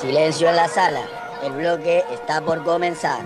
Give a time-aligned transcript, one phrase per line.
[0.00, 1.02] Silencio en la sala.
[1.42, 3.20] El bloque está por comenzar.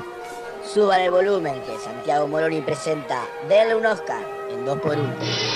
[0.65, 4.21] Suban el volumen que Santiago Moroni presenta Denle un Oscar
[4.51, 5.54] en 2x1.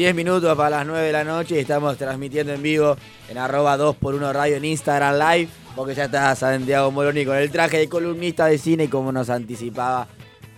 [0.00, 2.96] Diez minutos para las 9 de la noche y estamos transmitiendo en vivo
[3.28, 7.76] en arroba 2x1 radio en Instagram Live, porque ya está Santiago Moroni con el traje
[7.76, 10.08] de columnista de cine como nos anticipaba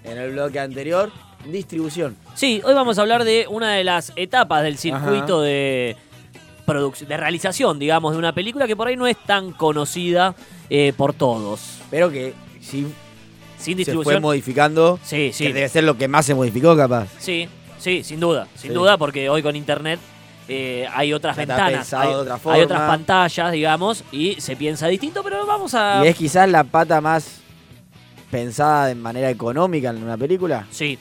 [0.05, 1.11] en el bloque anterior,
[1.45, 2.15] distribución.
[2.37, 5.97] Sí, hoy vamos a hablar de una de las etapas del circuito de,
[7.09, 10.37] de realización, digamos, de una película que por ahí no es tan conocida
[10.71, 11.81] eh, por todos.
[11.91, 12.93] Pero que sí Sin
[13.59, 14.23] se fue distribución.
[14.23, 15.49] modificando, Sí, sí.
[15.49, 17.09] que debe ser lo que más se modificó capaz.
[17.19, 17.49] Sí,
[17.83, 18.75] sí, sin duda, sin Sí.
[18.75, 19.99] duda, porque hoy con internet
[20.49, 24.89] eh, hay otras Ya ventanas, hay, de otra hay otras pantallas, digamos, y se piensa
[24.89, 26.01] distinto, pero vamos a...
[26.05, 27.41] Y es quizás la pata más
[28.31, 30.99] pensada de manera económica en una película, Sí,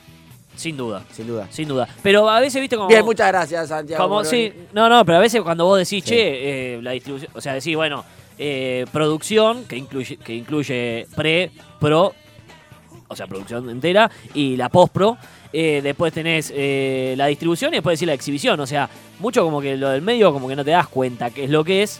[0.56, 1.48] sin duda, sin duda.
[1.50, 1.88] sin duda.
[2.04, 2.88] Pero a veces, viste, como...
[2.88, 4.04] Bien, muchas gracias, Santiago.
[4.04, 6.10] Como, sí, no, no, pero a veces cuando vos decís, Sí.
[6.12, 8.04] che, eh, la distribución, o sea, decís, bueno,
[8.38, 12.14] eh, producción, que incluye, que incluye pre, pro,
[13.08, 15.18] o sea, producción entera, y la post-pro.
[15.54, 18.60] Eh, después tenés eh, la distribución y después decís la exhibición.
[18.60, 21.46] O sea, mucho como que lo del medio, como que no te das cuenta qué
[21.46, 22.00] es lo que es,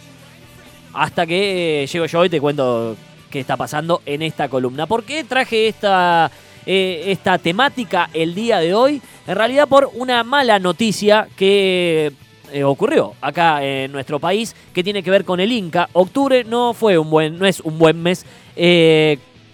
[0.94, 2.96] hasta que eh, llego yo y te cuento
[3.30, 4.86] qué está pasando en esta columna.
[4.86, 6.30] ¿Por qué traje esta,
[6.66, 9.00] eh, esta temática el día de hoy?
[9.26, 12.12] En realidad por una mala noticia que
[12.52, 15.88] eh, ocurrió acá en nuestro país, que tiene que ver con el Inca.
[15.94, 18.26] Octubre no fue un buen, no es un buen mes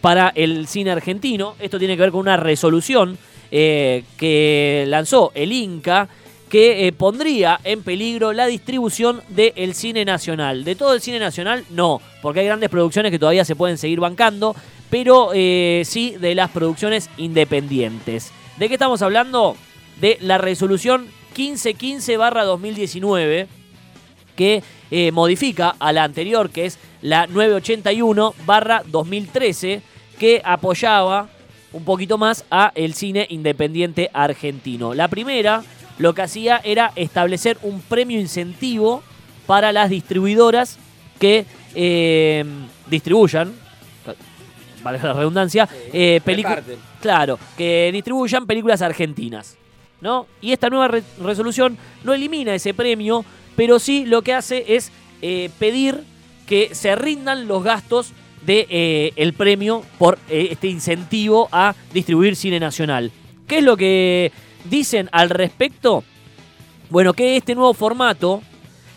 [0.00, 1.54] para el cine argentino.
[1.60, 3.16] Esto tiene que ver con una resolución
[3.50, 6.06] eh, que lanzó el Inca
[6.50, 10.62] que eh, pondría en peligro la distribución del cine nacional.
[10.64, 14.00] De todo el cine nacional, no, porque hay grandes producciones que todavía se pueden seguir
[14.00, 14.56] bancando,
[14.88, 18.32] pero eh, sí de las producciones independientes.
[18.56, 19.56] ¿De qué estamos hablando?
[20.00, 23.46] De la resolución 1515-2019,
[24.36, 24.62] que
[25.12, 29.82] modifica a la anterior, que es la 981-2013,
[30.18, 31.28] que apoyaba
[31.72, 34.94] un poquito más a el cine independiente argentino.
[34.94, 35.62] La primera
[35.98, 39.02] lo que hacía era establecer un premio incentivo
[39.46, 40.78] para las distribuidoras
[41.18, 42.44] que eh,
[42.88, 43.52] distribuyan,
[44.82, 46.62] vale la redundancia, eh, películas.
[47.00, 49.56] Claro, que distribuyan películas argentinas.
[50.00, 50.26] ¿no?
[50.40, 53.24] Y esta nueva re- resolución no elimina ese premio,
[53.56, 54.92] pero sí lo que hace es
[55.22, 56.04] eh, pedir
[56.46, 58.12] que se rindan los gastos
[58.68, 63.10] eh, el premio por eh, este incentivo a distribuir cine nacional.
[63.46, 64.32] ¿Qué es lo que
[64.64, 66.04] dicen al respecto?
[66.90, 68.42] Bueno, que este nuevo formato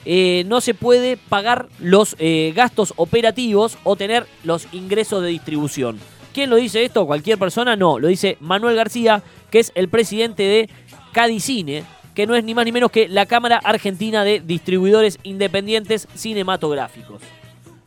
[0.06, 2.16] eh, no se puede pagar los
[2.56, 6.00] gastos operativos o tener los ingresos de distribución.
[6.34, 7.06] ¿Quién lo dice esto?
[7.06, 7.76] ¿Cualquier persona?
[7.76, 10.70] No, lo dice Manuel García, que es el presidente de
[11.12, 11.84] Cadicine,
[12.16, 17.22] que no es ni más ni menos que la Cámara Argentina de Distribuidores Independientes Cinematográficos.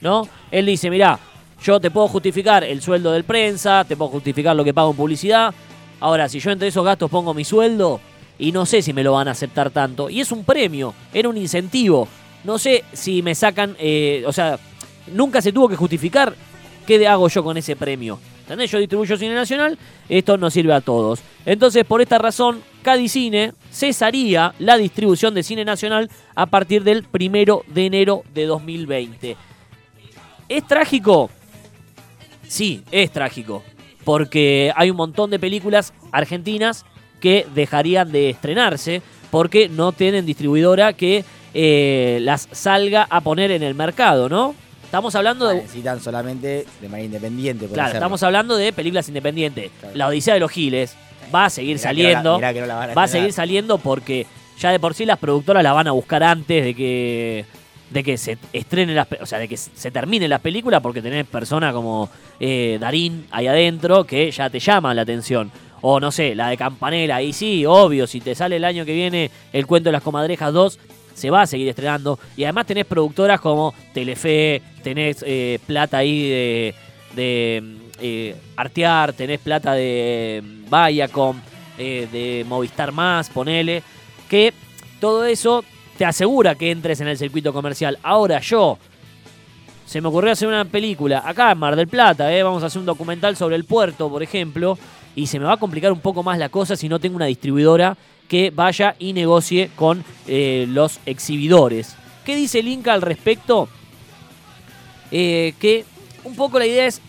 [0.00, 0.28] ¿No?
[0.50, 1.18] Él dice, mirá,
[1.64, 4.96] yo te puedo justificar el sueldo del prensa, te puedo justificar lo que pago en
[4.96, 5.54] publicidad.
[5.98, 8.00] Ahora, si yo entre esos gastos pongo mi sueldo,
[8.38, 10.10] y no sé si me lo van a aceptar tanto.
[10.10, 12.06] Y es un premio, era un incentivo.
[12.44, 14.58] No sé si me sacan, eh, o sea,
[15.12, 16.34] nunca se tuvo que justificar
[16.86, 18.18] qué hago yo con ese premio.
[18.40, 18.70] ¿Entendés?
[18.70, 21.20] Yo distribuyo cine nacional, esto no sirve a todos.
[21.46, 27.62] Entonces, por esta razón, Cadicine cesaría la distribución de cine nacional a partir del primero
[27.68, 29.36] de enero de 2020.
[30.50, 31.30] ¿Es trágico?
[32.48, 33.62] Sí, es trágico.
[34.04, 36.84] Porque hay un montón de películas argentinas
[37.20, 39.00] que dejarían de estrenarse
[39.30, 44.54] porque no tienen distribuidora que eh, las salga a poner en el mercado, ¿no?
[44.84, 45.56] Estamos hablando de...
[45.56, 47.66] Necesitan solamente de manera independiente.
[47.66, 47.98] Claro, hacerlo.
[47.98, 49.70] estamos hablando de películas independientes.
[49.80, 49.96] Claro.
[49.96, 50.94] La Odisea de los Giles
[51.34, 52.22] va a seguir Mirá que saliendo.
[52.22, 54.26] no la- mirá que no la van a va a seguir saliendo porque
[54.60, 57.44] ya de por sí las productoras la van a buscar antes de que
[57.94, 61.26] de que se estrenen las o sea de que se terminen las películas porque tenés
[61.26, 62.10] personas como
[62.40, 65.50] eh, Darín ahí adentro que ya te llaman la atención.
[65.80, 67.22] O no sé la de Campanella.
[67.22, 70.52] Y sí obvio si te sale el año que viene el cuento de las comadrejas
[70.52, 70.78] 2
[71.14, 72.18] se va a seguir estrenando.
[72.36, 76.74] Y además tenés productoras como Telefe tenés eh, plata ahí de,
[77.14, 77.62] de
[78.00, 81.36] eh, Artear tenés plata de mm, Viacom
[81.78, 83.84] eh, de Movistar Más, ponele,
[84.28, 84.52] que
[85.00, 85.64] todo eso
[85.96, 87.98] te asegura que entres en el circuito comercial.
[88.02, 88.78] Ahora yo,
[89.86, 92.42] se me ocurrió hacer una película acá en Mar del Plata, ¿eh?
[92.42, 94.78] vamos a hacer un documental sobre el puerto, por ejemplo,
[95.14, 97.26] y se me va a complicar un poco más la cosa si no tengo una
[97.26, 97.96] distribuidora
[98.28, 101.94] que vaya y negocie con eh, los exhibidores.
[102.24, 103.68] ¿Qué dice el Inca al respecto?
[105.10, 105.84] Eh, que
[106.24, 107.00] un poco la idea es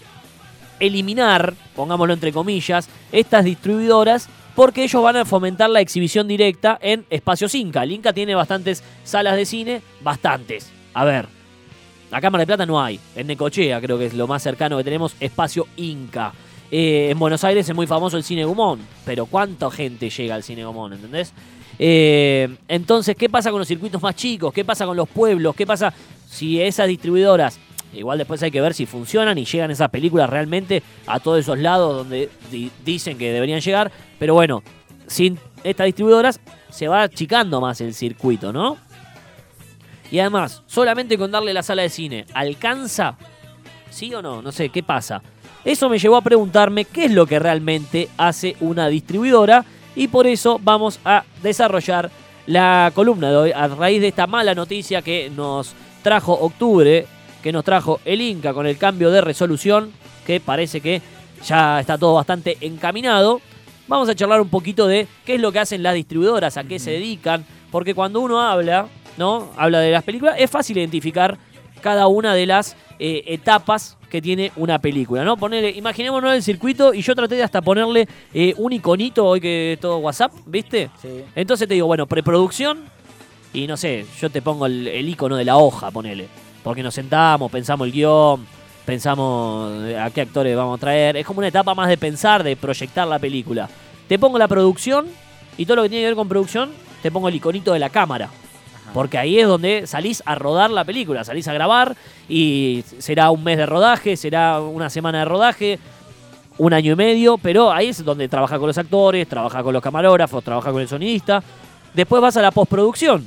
[0.80, 7.06] eliminar, pongámoslo entre comillas, estas distribuidoras porque ellos van a fomentar la exhibición directa en
[7.10, 7.84] espacios Inca.
[7.84, 10.72] El Inca tiene bastantes salas de cine, bastantes.
[10.94, 11.28] A ver,
[12.12, 13.00] acá en Mar del Plata no hay.
[13.16, 16.34] En Necochea creo que es lo más cercano que tenemos, espacio Inca.
[16.72, 20.44] Eh, en Buenos Aires es muy famoso el cine Gumón, pero ¿cuánta gente llega al
[20.44, 20.94] cine Gumón?
[20.94, 21.34] ¿Entendés?
[21.78, 24.54] Eh, entonces, ¿qué pasa con los circuitos más chicos?
[24.54, 25.56] ¿Qué pasa con los pueblos?
[25.56, 25.94] ¿Qué pasa
[26.28, 27.60] si esas distribuidoras
[27.96, 31.60] Igual después hay que ver si funcionan y llegan esas películas realmente a todos esos
[31.60, 32.30] lados donde
[32.84, 33.92] dicen que deberían llegar.
[34.20, 34.64] Pero bueno,
[35.08, 36.40] sin estas distribuidoras
[36.70, 38.78] se va achicando más el circuito, ¿no?
[40.12, 43.18] Y además, solamente con darle la sala de cine, ¿alcanza?
[43.90, 44.42] ¿Sí o no?
[44.42, 45.22] No sé, ¿qué pasa?
[45.64, 49.66] Eso me llevó a preguntarme qué es lo que realmente hace una distribuidora
[49.96, 52.12] y por eso vamos a desarrollar
[52.46, 57.08] la columna de hoy a raíz de esta mala noticia que nos trajo octubre
[57.46, 59.92] que nos trajo el Inca con el cambio de resolución,
[60.26, 61.00] que parece que
[61.46, 63.40] ya está todo bastante encaminado.
[63.88, 66.80] Vamos a charlar un poquito de qué es lo que hacen las distribuidoras, a qué
[66.80, 68.88] se dedican, porque cuando uno habla,
[69.18, 69.52] ¿no?
[69.58, 71.38] Habla de las películas, es fácil identificar
[71.82, 75.38] cada una de las eh, etapas que tiene una película, ¿no?
[75.38, 79.74] Ponerle, imaginémonos el circuito y yo traté de hasta ponerle eh, un iconito hoy que
[79.74, 80.90] es todo WhatsApp, ¿viste?
[81.00, 81.24] Sí.
[81.36, 82.86] Entonces te digo, bueno, preproducción
[83.54, 86.28] y no sé, yo te pongo el, el icono de la hoja, ponele
[86.66, 88.44] porque nos sentamos, pensamos el guion,
[88.88, 91.16] pensamos eh, a qué actores vamos a traer.
[91.16, 93.70] Es como una etapa más de pensar, de proyectar la película.
[94.08, 95.06] Te pongo la producción
[95.60, 96.72] y todo lo que tiene que ver con producción,
[97.04, 98.30] te pongo el iconito de la cámara.
[98.96, 101.96] Porque ahí es donde salís a rodar la película, salís a grabar
[102.28, 105.80] y será un mes de rodaje, será una semana de rodaje,
[106.58, 109.84] un año y medio, pero ahí es donde trabaja con los actores, trabaja con los
[109.84, 111.44] camarógrafos, trabaja con el sonidista.
[111.94, 113.24] Después vas a la postproducción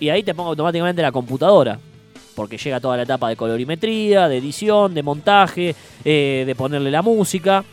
[0.00, 1.78] y ahí te pongo automáticamente la computadora
[2.34, 5.74] porque llega toda la etapa de colorimetría, de edición, de montaje,
[6.04, 7.64] eh, de ponerle la música.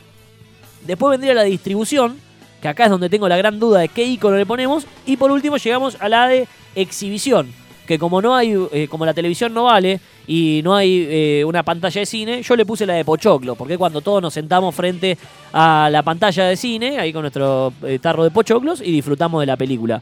[0.86, 2.18] Después vendría la distribución,
[2.62, 4.86] que acá es donde tengo la gran duda de qué icono le ponemos.
[5.06, 7.52] Y por último llegamos a la de exhibición,
[7.88, 11.64] que como no hay, eh, como la televisión no vale y no hay eh, una
[11.64, 15.18] pantalla de cine, yo le puse la de Pochoclo, porque cuando todos nos sentamos frente
[15.52, 19.58] a la pantalla de cine, ahí con nuestro tarro de Pochoclos, y disfrutamos de la
[19.58, 20.02] película.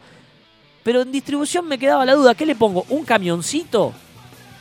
[0.83, 2.85] Pero en distribución me quedaba la duda, ¿qué le pongo?
[2.89, 3.93] ¿Un camioncito?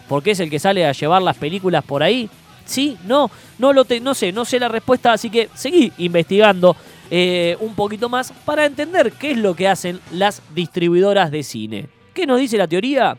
[0.08, 2.28] Porque es el que sale a llevar las películas por ahí?
[2.64, 2.96] ¿Sí?
[3.06, 6.76] No, no, lo no sé, no sé la respuesta, así que seguí investigando
[7.10, 11.88] eh, un poquito más para entender qué es lo que hacen las distribuidoras de cine.
[12.12, 13.16] ¿Qué nos dice la teoría?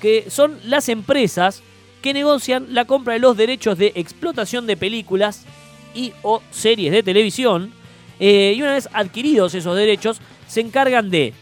[0.00, 1.62] Que son las empresas
[2.02, 5.44] que negocian la compra de los derechos de explotación de películas
[5.94, 7.72] y o series de televisión.
[8.20, 11.32] Eh, y una vez adquiridos esos derechos, se encargan de,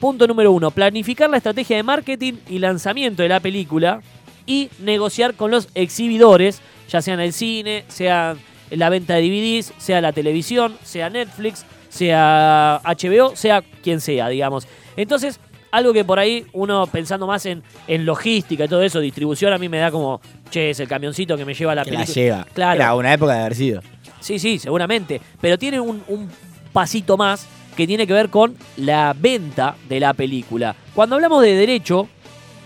[0.00, 4.00] punto número uno, planificar la estrategia de marketing y lanzamiento de la película
[4.48, 8.34] y negociar con los exhibidores, ya sea en el cine, sea
[8.70, 14.66] la venta de DVDs, sea la televisión, sea Netflix, sea HBO, sea quien sea, digamos.
[14.96, 15.38] Entonces,
[15.70, 19.58] algo que por ahí uno pensando más en, en logística y todo eso, distribución, a
[19.58, 22.08] mí me da como, che, es el camioncito que me lleva la que película.
[22.08, 22.46] la lleva.
[22.54, 22.80] Claro.
[22.80, 23.82] Era una época de haber sido.
[24.20, 25.20] Sí, sí, seguramente.
[25.40, 26.28] Pero tiene un, un
[26.72, 30.74] pasito más que tiene que ver con la venta de la película.
[30.94, 32.08] Cuando hablamos de derecho,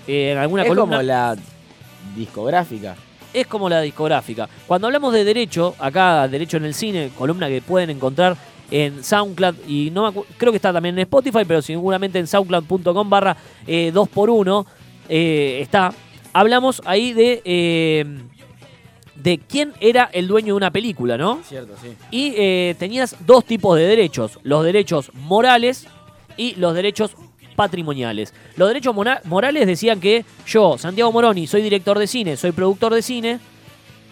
[0.07, 0.97] eh, en alguna es columna.
[0.97, 1.37] como la
[2.15, 2.97] discográfica.
[3.33, 4.49] Es como la discográfica.
[4.67, 8.37] Cuando hablamos de derecho, acá derecho en el cine, columna que pueden encontrar
[8.71, 13.09] en SoundCloud y no me creo que está también en Spotify, pero seguramente en soundcloud.com
[13.09, 14.67] barra 2x1
[15.09, 15.93] eh, está.
[16.33, 18.05] Hablamos ahí de, eh,
[19.15, 21.41] de quién era el dueño de una película, ¿no?
[21.45, 21.89] Cierto, sí.
[22.11, 25.87] Y eh, tenías dos tipos de derechos, los derechos morales
[26.39, 27.15] y los derechos
[27.57, 28.33] patrimoniales.
[28.57, 28.95] Los derechos
[29.25, 33.41] morales decían que yo, Santiago Moroni, soy director de cine, soy productor de cine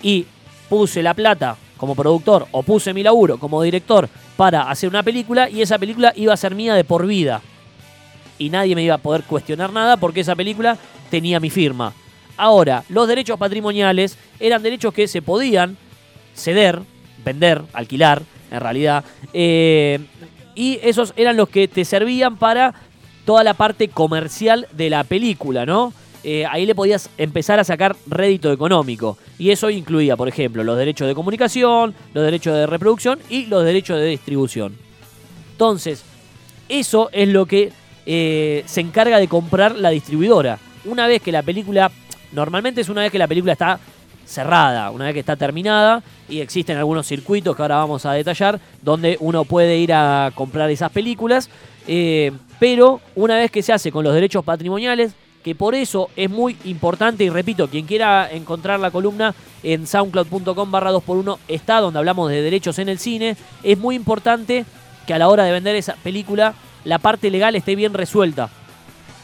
[0.03, 0.27] y
[0.69, 5.49] puse la plata como productor o puse mi laburo como director para hacer una película
[5.49, 7.41] y esa película iba a ser mía de por vida.
[8.39, 10.77] Y nadie me iba a poder cuestionar nada porque esa película
[11.11, 11.93] tenía mi firma.
[12.37, 15.77] Ahora, los derechos patrimoniales eran derechos que se podían
[16.35, 16.81] ceder,
[17.25, 19.05] vender, alquilar, en realidad.
[19.33, 20.01] Eh,
[20.55, 22.75] y esos eran los que te servían para
[23.31, 25.93] toda la parte comercial de la película, ¿no?
[26.25, 29.19] Eh, ahí le podías empezar a sacar rédito económico.
[29.39, 33.65] Y eso incluía, por ejemplo, los derechos de comunicación, los derechos de reproducción y los
[33.65, 34.75] derechos de distribución.
[35.53, 36.03] Entonces,
[36.69, 37.71] eso es lo que
[38.05, 40.59] eh, se encarga de comprar la distribuidora.
[40.85, 41.93] Una vez que la película
[42.33, 43.81] Normalmente es una vez que la película está
[44.31, 48.61] cerrada, una vez que está terminada, y existen algunos circuitos que ahora vamos a detallar,
[48.81, 51.51] donde uno puede ir a comprar esas películas,
[51.89, 56.31] eh, pero una vez que se hace con los derechos patrimoniales, que por eso es
[56.31, 59.35] muy importante, y repito, quien quiera encontrar la columna
[59.65, 64.65] en soundcloud.com barra 2x1 está donde hablamos de derechos en el cine, es muy importante
[65.07, 68.49] que a la hora de vender esa película la parte legal esté bien resuelta.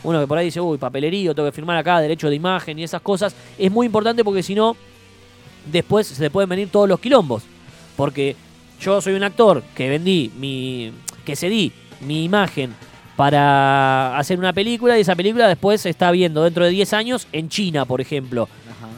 [0.02, 2.84] Uno que por ahí dice, uy, papelerío, tengo que firmar acá, derecho de imagen y
[2.84, 4.76] esas cosas, es muy importante porque si no,
[5.70, 7.42] después se pueden venir todos los quilombos.
[7.96, 8.36] Porque
[8.80, 10.92] yo soy un actor que vendí mi.
[11.24, 12.74] que cedí mi imagen
[13.16, 17.26] para hacer una película y esa película después se está viendo dentro de 10 años
[17.32, 18.42] en China, por ejemplo.
[18.70, 18.88] Ajá.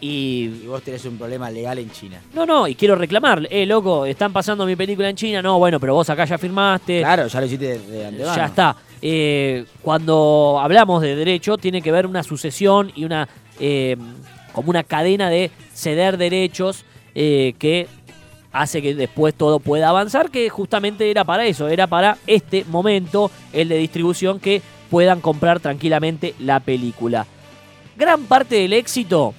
[0.00, 0.50] Y.
[0.62, 2.20] Y vos tenés un problema legal en China.
[2.34, 3.48] No, no, y quiero reclamar.
[3.50, 5.40] Eh, loco, están pasando mi película en China.
[5.40, 7.00] No, bueno, pero vos acá ya firmaste.
[7.00, 8.36] Claro, ya lo hiciste de, de antemano.
[8.36, 8.76] Ya está.
[9.00, 13.26] Eh, cuando hablamos de derecho, tiene que ver una sucesión y una.
[13.58, 13.96] eh,
[14.54, 17.86] como una cadena de ceder derechos eh, que
[18.52, 23.30] hace que después todo pueda avanzar, que justamente era para eso, era para este momento,
[23.52, 27.26] el de distribución, que puedan comprar tranquilamente la película.
[27.96, 29.34] Gran parte del éxito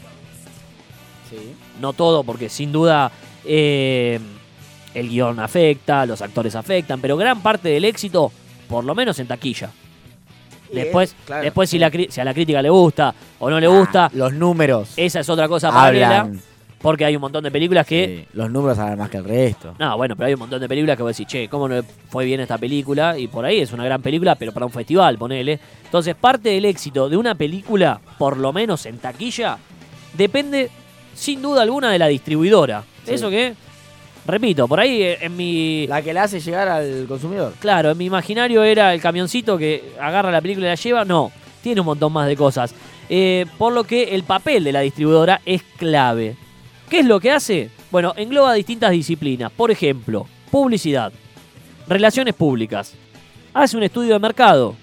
[1.30, 1.38] Sí.
[1.82, 3.12] no todo, porque sin duda
[3.46, 4.20] eh,
[4.94, 8.32] el guion afecta, los actores afectan, pero gran parte del éxito,
[8.70, 9.72] por lo menos en taquilla.
[10.84, 13.70] Después, claro, después si, la, si a la crítica le gusta o no le Ah,
[13.70, 14.94] gusta, Los números.
[14.98, 16.30] esa es otra cosa paralela,
[16.82, 18.26] porque hay un montón de películas que...
[18.30, 19.74] Sí, Los números hablan más que el resto.
[19.80, 22.26] No, bueno, pero hay un montón de películas que vos decís, che, ¿cómo no fue
[22.26, 23.18] bien esta película?
[23.18, 25.60] Y por ahí es una gran película, pero para un festival, ponele.
[25.84, 29.58] Entonces, parte del éxito de una película, por lo menos en taquilla,
[30.14, 30.70] depende
[31.16, 32.84] sin duda alguna de la distribuidora.
[33.06, 33.14] Sí.
[33.16, 33.56] Eso que,
[34.26, 35.88] repito, por ahí eh, en mi...
[35.88, 37.54] La que la hace llegar al consumidor.
[37.60, 41.06] Claro, en mi imaginario era el camioncito que agarra la película y la lleva.
[41.06, 42.74] No, tiene un montón más de cosas.
[43.10, 46.36] Eh, por lo que el papel de la distribuidora es clave.
[46.90, 47.70] ¿Qué es lo que hace?
[47.92, 49.52] Bueno, engloba distintas disciplinas.
[49.52, 51.12] Por ejemplo, publicidad,
[51.88, 52.94] relaciones públicas,
[53.54, 54.76] hace un estudio de mercado,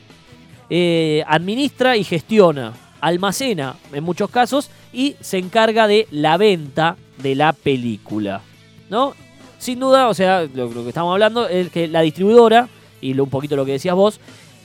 [0.71, 7.35] eh, administra y gestiona, almacena en muchos casos y se encarga de la venta de
[7.35, 8.41] la película.
[8.89, 9.15] ¿No?
[9.62, 12.69] Sin duda, o sea, lo, lo que estamos hablando es que la distribuidora,
[13.00, 14.19] y lo- un poquito lo que decías vos,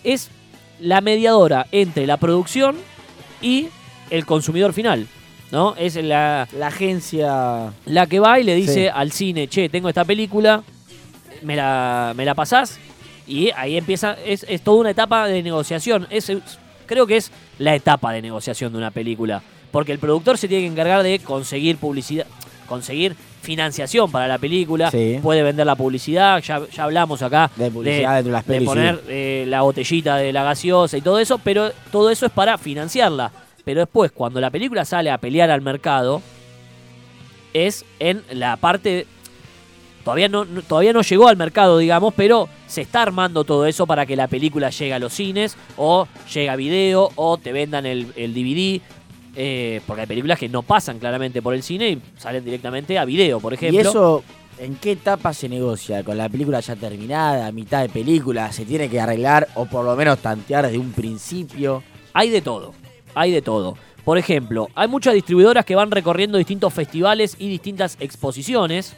[0.03, 0.29] es
[0.79, 2.75] la mediadora entre la producción
[3.39, 3.67] y
[4.09, 5.05] el consumidor final.
[5.51, 5.75] ¿No?
[5.77, 7.71] Es la, La agencia.
[7.85, 8.87] la que va y le dice Sí.
[8.91, 10.63] al cine, che, tengo esta película,
[11.43, 12.79] me la, me la pasás.
[13.27, 16.07] Y ahí empieza, es, es toda una etapa de negociación.
[16.09, 16.41] Es, es-
[16.87, 19.43] creo que es la etapa de negociación de una película.
[19.71, 22.25] Porque el productor se tiene que encargar de conseguir publicidad,
[22.67, 23.15] conseguir
[23.47, 25.19] financiación para la película, Sí.
[25.23, 28.67] puede vender la publicidad, ya, ya hablamos acá De publicidad dentro de las de pelis,
[28.67, 29.01] poner sí.
[29.07, 33.31] eh, la botellita de la gaseosa y todo eso, pero todo eso es para financiarla.
[33.63, 36.21] Pero después, cuando la película sale a pelear al mercado,
[37.53, 39.07] es en la parte.
[40.03, 43.85] Todavía no, no- todavía no llegó al mercado, digamos, pero se está armando todo eso
[43.87, 47.85] para que la película llegue a los cines, o llegue a video, o te vendan
[47.85, 48.81] el, el DVD.
[49.35, 53.05] Eh, porque hay películas que no pasan claramente por el cine y salen directamente a
[53.05, 53.77] video, por ejemplo.
[53.77, 54.23] ¿Y eso
[54.59, 56.03] en qué etapa se negocia?
[56.03, 58.51] ¿Con la película ya terminada, a mitad de película?
[58.51, 61.83] ¿Se tiene que arreglar o por lo menos tantear desde un principio?
[62.13, 62.73] Hay de todo,
[63.13, 63.77] hay de todo.
[64.03, 68.95] Por ejemplo, hay muchas distribuidoras que van recorriendo distintos festivales y distintas exposiciones.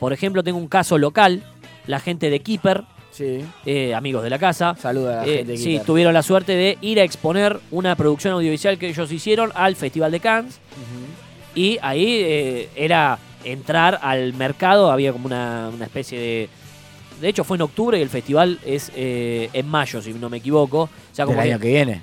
[0.00, 1.44] Por ejemplo, tengo un caso local,
[1.86, 3.44] la gente de Keeper, Sí.
[3.66, 4.74] eh, amigos de la casa.
[4.80, 5.56] Saluda a la eh, gente.
[5.58, 9.76] sí, tuvieron la suerte de ir a exponer una producción audiovisual que ellos hicieron al
[9.76, 10.58] Festival de Cannes.
[11.54, 16.48] Y ahí eh, era entrar al mercado, había como una, una especie de...
[17.20, 20.38] De hecho fue en octubre y el festival es eh, en mayo, si no me
[20.38, 20.82] equivoco.
[20.82, 22.02] O sea, como año que viene.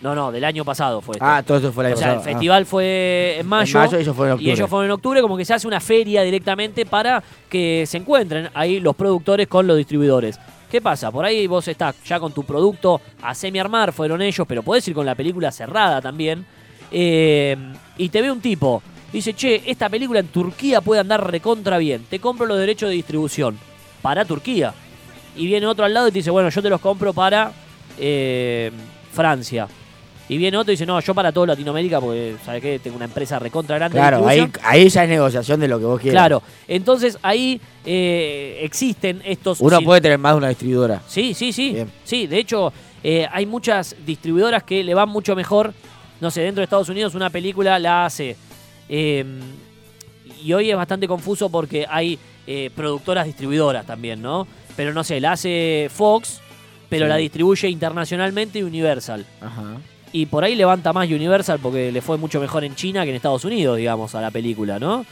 [0.00, 1.14] No, no, del año pasado fue.
[1.14, 1.24] esto.
[1.26, 2.28] Ah, todo eso fue el año o sea, el pasado.
[2.28, 2.32] Ah.
[2.32, 4.70] festival fue en mayo, En mayo y ellos fueron en y ellos octubre.
[4.70, 8.80] fueron en octubre, como que se hace una feria directamente para que se encuentren ahí
[8.80, 10.38] los productores con los distribuidores.
[10.70, 11.10] ¿Qué pasa?
[11.10, 14.94] Por ahí vos estás ya con tu producto a semi-armar, fueron ellos, pero podés ir
[14.94, 16.44] con la película cerrada también.
[16.90, 17.56] eh,
[17.96, 18.82] y te ve un tipo,
[19.12, 22.96] dice, che, esta película en Turquía puede andar recontra bien, te compro los derechos de
[22.96, 23.56] distribución
[24.02, 24.74] para Turquía.
[25.36, 27.52] Y viene otro al lado y te dice, bueno, yo te los compro para
[27.98, 28.70] eh,
[29.12, 29.66] Francia.
[30.28, 32.78] Y viene otro y dice, no, yo para todo Latinoamérica, porque, ¿sabes qué?
[32.78, 33.96] Tengo una empresa recontra grande.
[33.96, 34.66] de Claro, ahí, distribución".
[34.72, 36.14] ahí ya es negociación de lo que vos quieras.
[36.22, 39.60] Claro, entonces ahí eh, existen estos...
[39.60, 41.02] Uno puede tener más de una distribuidora.
[41.06, 41.72] Sí, sí, sí.
[41.72, 41.90] Bien.
[42.04, 45.74] Sí, de hecho, eh, hay muchas distribuidoras que le van mucho mejor.
[46.20, 48.36] No sé, dentro de Estados Unidos una película la hace.
[48.88, 49.24] eh,
[50.42, 54.46] y hoy es bastante confuso porque hay eh, productoras distribuidoras también, ¿no?
[54.76, 56.40] Pero no sé, la hace Fox,
[56.90, 57.08] pero Sí.
[57.08, 59.24] la distribuye internacionalmente Universal.
[59.40, 59.76] Ajá.
[60.16, 63.16] Y por ahí levanta más Universal porque le fue mucho mejor en China que en
[63.16, 65.04] Estados Unidos, digamos, a la película, ¿no?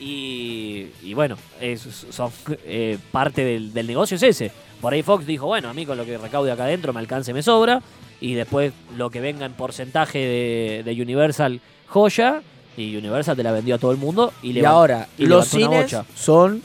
[0.00, 2.30] Y, y bueno, es- son
[2.64, 4.50] eh, parte del, del negocio es ese.
[4.80, 7.34] Por ahí Fox dijo, bueno, a mí con lo que recaude acá adentro me alcance,
[7.34, 7.82] me sobra.
[8.18, 12.40] Y después lo que venga en porcentaje de, de Universal, joya.
[12.78, 14.32] Y Universal te la vendió a todo el mundo.
[14.42, 16.62] Y, ahora, y los cines son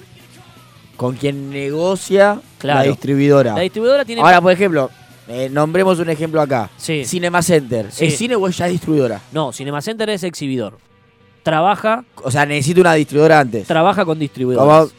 [0.96, 2.80] con quien negocia Claro.
[2.80, 3.54] la distribuidora.
[3.54, 4.22] La distribuidora tiene...
[4.22, 4.90] Ahora, por ejemplo,
[5.28, 6.70] eh, nombremos un ejemplo acá.
[6.78, 7.06] Sí.
[7.06, 7.92] Cinema Center.
[7.92, 8.06] Sí.
[8.06, 9.22] ¿Es cine o es ya distribuidora?
[9.32, 10.78] No, Cinema Center es exhibidor.
[11.44, 13.68] Trabaja, O sea, necesito una distribuidora antes.
[13.68, 14.68] trabaja con distribuidores.
[14.68, 14.90] Como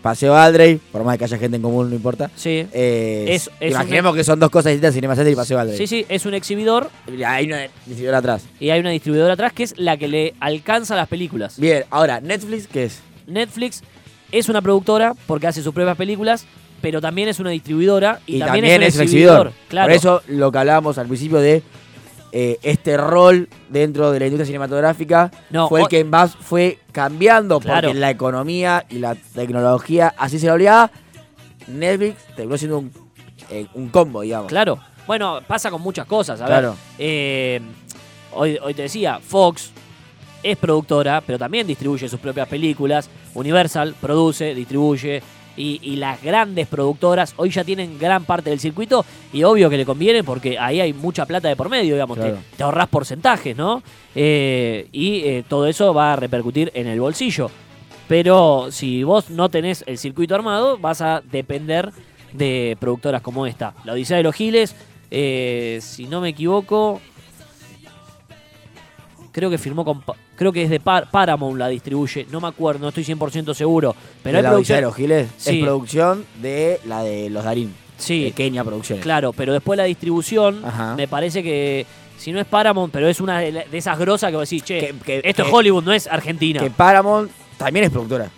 [0.00, 2.30] Paseo Aldrey, por más que haya gente en común, no importa.
[2.34, 2.66] Sí.
[2.72, 5.76] Eh, Es- es imaginemos que son dos cosas distintas, Cinema Center y Paseo Aldrey.
[5.78, 6.90] Sí, sí, es un exhibidor
[7.26, 8.42] Hay una distribuidora atrás.
[8.58, 11.58] y hay una distribuidora atrás que es la que le alcanza las películas.
[11.60, 13.00] Bien, ahora, Netflix, ¿qué es?
[13.26, 13.82] Netflix
[14.32, 16.46] es una productora porque hace sus propias películas,
[16.82, 19.52] pero también es una distribuidora y, Y, también, también, es un exhibidor.
[19.68, 19.86] Claro.
[19.86, 21.62] Por eso lo que hablábamos al principio de
[22.32, 27.60] eh, este rol dentro de la industria cinematográfica No, fue el que más fue cambiando
[27.60, 27.88] Claro.
[27.88, 30.90] porque la economía y la tecnología así se lo obligaba.
[31.68, 32.92] Netflix terminó siendo un,
[33.50, 34.48] eh, un combo, digamos.
[34.48, 34.78] Claro.
[35.06, 36.40] Bueno, pasa con muchas cosas.
[36.40, 36.70] A Claro.
[36.70, 37.60] ver, eh,
[38.32, 39.70] hoy, hoy te decía, Fox
[40.42, 43.08] es productora, pero también distribuye sus propias películas.
[43.34, 45.22] Universal produce, distribuye.
[45.56, 49.04] Y, y las grandes productoras hoy ya tienen gran parte del circuito
[49.34, 52.36] y obvio que le conviene porque ahí hay mucha plata de por medio, digamos, Claro.
[52.36, 53.82] te, te ahorras porcentajes, ¿no?
[54.14, 57.50] Eh, y eh, todo eso va a repercutir en el bolsillo.
[58.08, 61.90] Pero si vos no tenés el circuito armado, vas a depender
[62.32, 63.74] de productoras como esta.
[63.84, 64.74] La Odisea de los Giles,
[65.10, 67.00] eh, si no me equivoco,
[69.32, 70.02] creo que firmó con...
[70.42, 73.94] Creo que es de Par- Paramount la distribuye, no me acuerdo, no estoy 100% seguro.
[74.24, 74.76] Pero de la producción...
[74.78, 75.58] de los Giles Sí.
[75.58, 77.72] es producción de la de los Darín.
[77.96, 78.98] Sí, Pequeña producción.
[78.98, 80.96] claro, pero después la distribución, Ajá.
[80.96, 81.86] me parece que...
[82.18, 84.80] Si no es Paramount, pero es una de, de esas grosas que vos decís, che,
[84.80, 86.58] Que- que- esto que- es Hollywood, no es Argentina.
[86.60, 88.28] Que Paramount también es productora.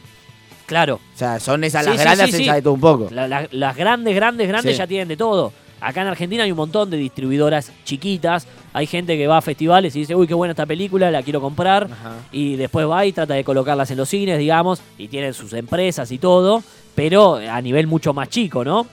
[0.66, 0.96] claro.
[1.14, 3.08] O sea, son esas Sí, las sí, grandes, sí, sabe todo un poco.
[3.10, 5.52] La- la- las grandes, grandes, grandes ya tienen de todo.
[5.80, 8.46] Acá en Argentina hay un montón de distribuidoras chiquitas.
[8.74, 11.40] Hay gente que va a festivales y dice, uy, qué buena esta película, la quiero
[11.40, 11.84] comprar.
[11.84, 12.16] Ajá.
[12.32, 16.10] Y después va y trata de colocarlas en los cines, digamos, y tienen sus empresas
[16.10, 16.60] y todo,
[16.96, 18.84] pero a nivel mucho más chico, ¿no?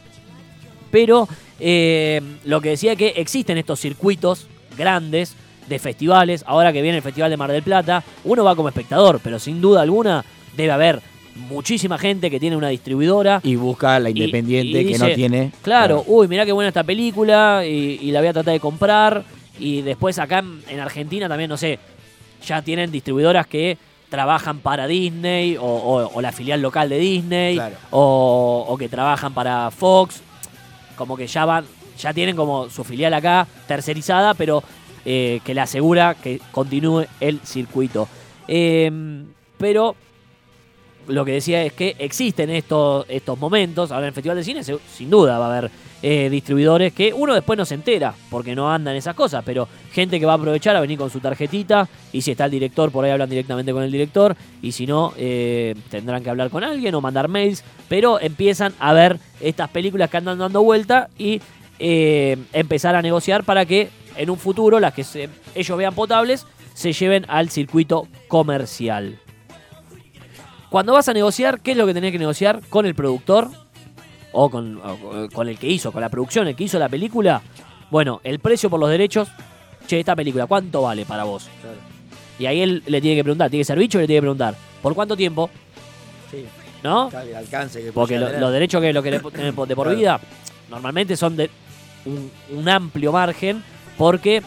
[0.92, 1.28] Pero
[1.60, 4.46] eh, lo que decía que existen estos circuitos
[4.78, 5.36] grandes
[5.68, 6.44] de festivales.
[6.46, 9.62] Ahora que viene el Festival de Mar del Plata, uno va como espectador, pero sin
[9.62, 10.24] duda alguna
[10.56, 11.02] debe haber
[11.50, 13.40] muchísima gente que tiene una distribuidora.
[13.44, 15.52] Y busca la independiente y que dice, no tiene.
[15.64, 19.41] Claro, uy, mirá qué buena esta película y, y la voy a tratar de comprar.
[19.62, 21.78] Y después acá en, en Argentina también, no sé,
[22.46, 23.78] ya tienen distribuidoras que
[24.10, 27.76] trabajan para Disney o, o- o la filial local de Disney Claro.
[27.92, 30.22] o, o que trabajan para Fox.
[30.98, 31.64] Como que ya van,
[31.98, 34.64] ya tienen como su filial acá tercerizada, pero
[35.06, 38.08] eh, que le asegura que continúe el circuito.
[38.48, 38.92] Eh,
[39.58, 39.96] pero
[41.08, 43.92] lo que decía es que existen estos, estos momentos.
[43.92, 45.72] Ahora en el Festival de Cine, sin duda, va a haber
[46.04, 50.20] eh, distribuidores que uno después no se entera porque no andan esas cosas, pero gente
[50.20, 51.88] que va a aprovechar a venir con su tarjetita.
[52.12, 54.36] Y si está el director, por ahí hablan directamente con el director.
[54.62, 57.64] Y si no, eh, tendrán que hablar con alguien o mandar mails.
[57.90, 61.42] Pero empiezan a ver estas películas que andan dando vuelta y
[61.80, 66.46] eh, empezar a negociar para que en un futuro las que se- ellos vean potables
[66.74, 69.18] se lleven al circuito comercial.
[70.72, 73.50] Cuando vas a negociar, ¿qué es lo que tenés que negociar con el productor?
[74.32, 77.42] O con, o con el que hizo, con la producción, el que hizo la película.
[77.92, 79.28] Bueno, el precio por los derechos.
[79.86, 81.50] Che, esta película, ¿cuánto vale para vos?
[82.40, 84.22] Y ahí él le tiene que preguntar, tiene que ser bicho y le tiene que
[84.22, 85.50] preguntar, ¿por cuánto tiempo?
[86.32, 86.46] Sí,
[86.82, 87.10] ¿No?
[87.10, 89.92] claro, el alcance que Porque lo- los derechos que lo que le de por Claro.
[89.96, 90.20] vida
[90.70, 91.50] normalmente son de
[92.06, 93.62] un, un amplio margen
[93.98, 94.42] porque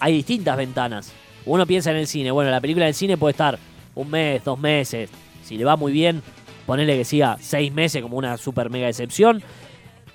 [0.00, 1.12] hay distintas ventanas.
[1.46, 3.58] Uno piensa en el cine, bueno, la película del cine puede estar
[3.94, 5.08] un mes, dos meses,
[5.44, 6.22] si le va muy bien,
[6.66, 9.42] ponerle que siga seis meses como una super mega excepción,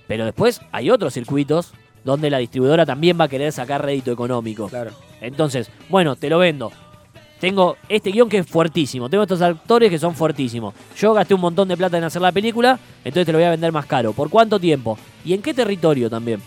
[0.08, 1.72] pero después hay otros circuitos
[2.04, 4.68] donde la distribuidora también va a querer sacar rédito económico.
[4.70, 4.92] Claro.
[5.22, 6.72] Entonces, bueno, te lo vendo.
[7.40, 9.10] Tengo este guion que es fuertísimo.
[9.10, 10.74] Tengo estos actores que son fuertísimos.
[10.98, 13.52] Yo gasté un montón de plata en hacer la película, entonces te lo voy a
[13.52, 14.12] vender más caro.
[14.14, 14.98] ¿Por cuánto tiempo?
[15.24, 16.42] ¿Y en qué territorio también?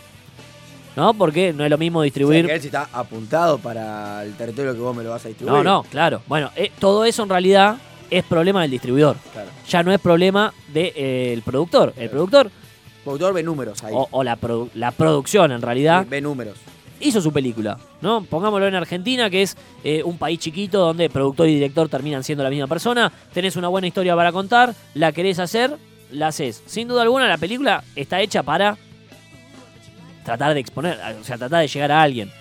[0.95, 1.13] ¿No?
[1.15, 2.45] Porque no es lo mismo O sea, distribuir.
[2.45, 5.63] que él sí está apuntado para el territorio que vos me lo vas a distribuir.
[5.63, 6.21] no, no, claro.
[6.27, 7.77] Bueno, eh, todo eso en realidad
[8.17, 9.17] es problema del distribuidor.
[9.31, 9.49] Claro.
[9.67, 11.89] Ya no es problema del productor.
[11.89, 12.11] El Claro.
[12.11, 12.51] productor
[13.03, 13.93] productor ve números ahí.
[13.95, 16.57] o, o la, produ- la producción en realidad Ve números.
[17.01, 18.23] hizo su película, ¿no?
[18.23, 22.43] Pongámoslo en Argentina, que es eh, un país chiquito donde productor y director terminan siendo
[22.45, 23.11] la misma persona.
[23.33, 25.75] Tenés una buena historia para contar, la querés hacer,
[26.11, 26.63] la haces.
[26.65, 28.77] Sin duda alguna, la película está hecha para
[30.23, 32.31] tratar de exponer, o sea, tratar de llegar a alguien.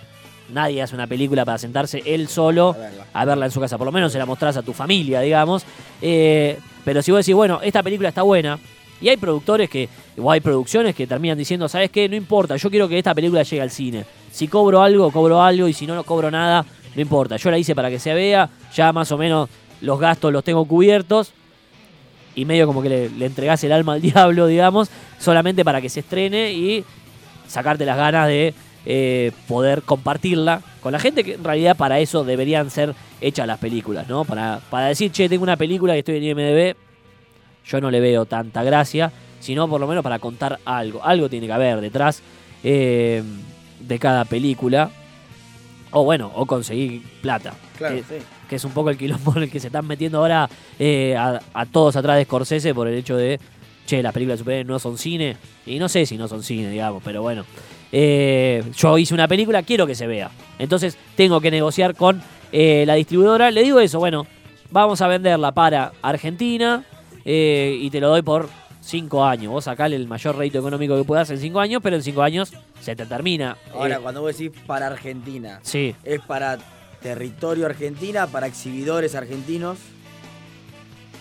[0.52, 3.06] Nadie hace una película para sentarse él solo A verla.
[3.12, 3.78] a verla en su casa.
[3.78, 5.64] Por lo menos se la mostrás a tu familia, digamos.
[6.00, 8.58] Eh, pero si vos decís, bueno, esta película está buena,
[9.00, 12.08] y hay productores que, o hay producciones que terminan diciendo, ¿sabes qué?
[12.08, 14.04] No importa, yo quiero que esta película llegue al cine.
[14.30, 17.36] Si cobro algo, cobro algo, y si no, no cobro nada, no importa.
[17.36, 19.48] Yo la hice para que se vea, ya más o menos
[19.80, 21.32] los gastos los tengo cubiertos,
[22.34, 24.88] y medio como que le, le entregás el alma al diablo, digamos,
[25.18, 26.84] solamente para que se estrene y
[27.48, 32.24] sacarte las ganas de eh, poder compartirla con la gente, que en realidad para eso
[32.24, 34.24] deberían ser hechas las películas, ¿no?
[34.24, 36.76] Para, para decir, che, tengo una película que estoy en IMDB,
[37.64, 41.04] yo no le veo tanta gracia, sino por lo menos para contar algo.
[41.04, 42.22] Algo tiene que haber detrás
[42.64, 43.22] eh,
[43.80, 44.90] de cada película.
[45.94, 47.52] O bueno, o conseguir plata.
[47.76, 48.24] Claro, que, sí.
[48.48, 51.38] que es un poco el quilombo en el que se están metiendo ahora eh, a,
[51.52, 53.38] a todos atrás de Scorsese por el hecho de,
[53.84, 55.36] che, las películas de superhéroes no son cine.
[55.66, 57.44] Y no sé si no son cine, digamos, pero bueno.
[57.92, 60.30] Eh, yo hice una película, quiero que se vea.
[60.58, 63.50] Entonces tengo que negociar con eh, la distribuidora.
[63.50, 64.26] Le digo eso, bueno,
[64.70, 66.84] vamos a venderla para Argentina
[67.24, 68.48] eh, y te lo doy por
[68.80, 69.52] 5 años.
[69.52, 72.52] Vos sacale el mayor rédito económico que puedas en 5 años, pero en 5 años
[72.80, 73.56] se te termina.
[73.72, 76.58] Ahora, cuando vos decís para Argentina, sí, ¿es para
[77.02, 79.78] territorio argentina, para exhibidores argentinos?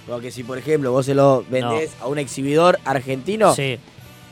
[0.07, 3.77] Porque si, por ejemplo, vos se lo vendés a un exhibidor argentino, sí.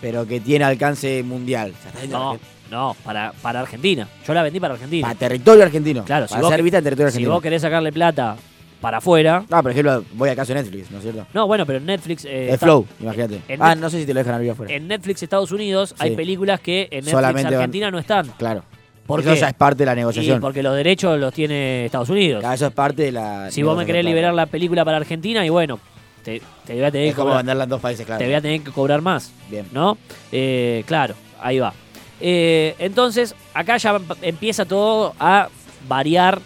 [0.01, 1.73] Pero que tiene alcance mundial.
[2.09, 2.37] No,
[2.71, 4.07] no, para, para Argentina.
[4.27, 5.07] Yo la vendí para Argentina.
[5.07, 6.03] Para territorio argentino.
[6.05, 7.33] Claro, si para vos ser vista en territorio si argentino.
[7.33, 8.35] vos querés sacarle plata
[8.79, 9.43] para afuera.
[9.49, 11.25] No, por ejemplo, voy al caso de Netflix, ¿no es cierto?
[11.33, 12.23] No, bueno, pero en Netflix.
[12.25, 13.41] eh, el Flow, imagínate.
[13.47, 14.73] en Ah, no sé si te lo dejan abrir afuera.
[14.73, 18.27] En Netflix Estados Unidos hay películas que en Netflix Solamente van- Argentina no están.
[18.37, 18.63] Claro.
[19.05, 20.39] ¿Por eso ya es parte de la Y negociación.
[20.39, 22.41] porque los derechos los tiene Estados Unidos.
[22.41, 23.49] Claro, eso es parte de la.
[23.49, 25.79] Si vos me querés liberar la película para Argentina, y bueno,
[26.23, 28.19] te, te voy a tener Es que como cobrar, en dos países, claro.
[28.19, 29.31] te voy a tener que cobrar más.
[29.49, 29.65] Bien.
[29.71, 29.97] ¿no?
[30.31, 31.73] Eh, claro, ahí va.
[32.21, 35.49] Eh, entonces, acá ya em- empieza todo a
[35.87, 36.39] variar.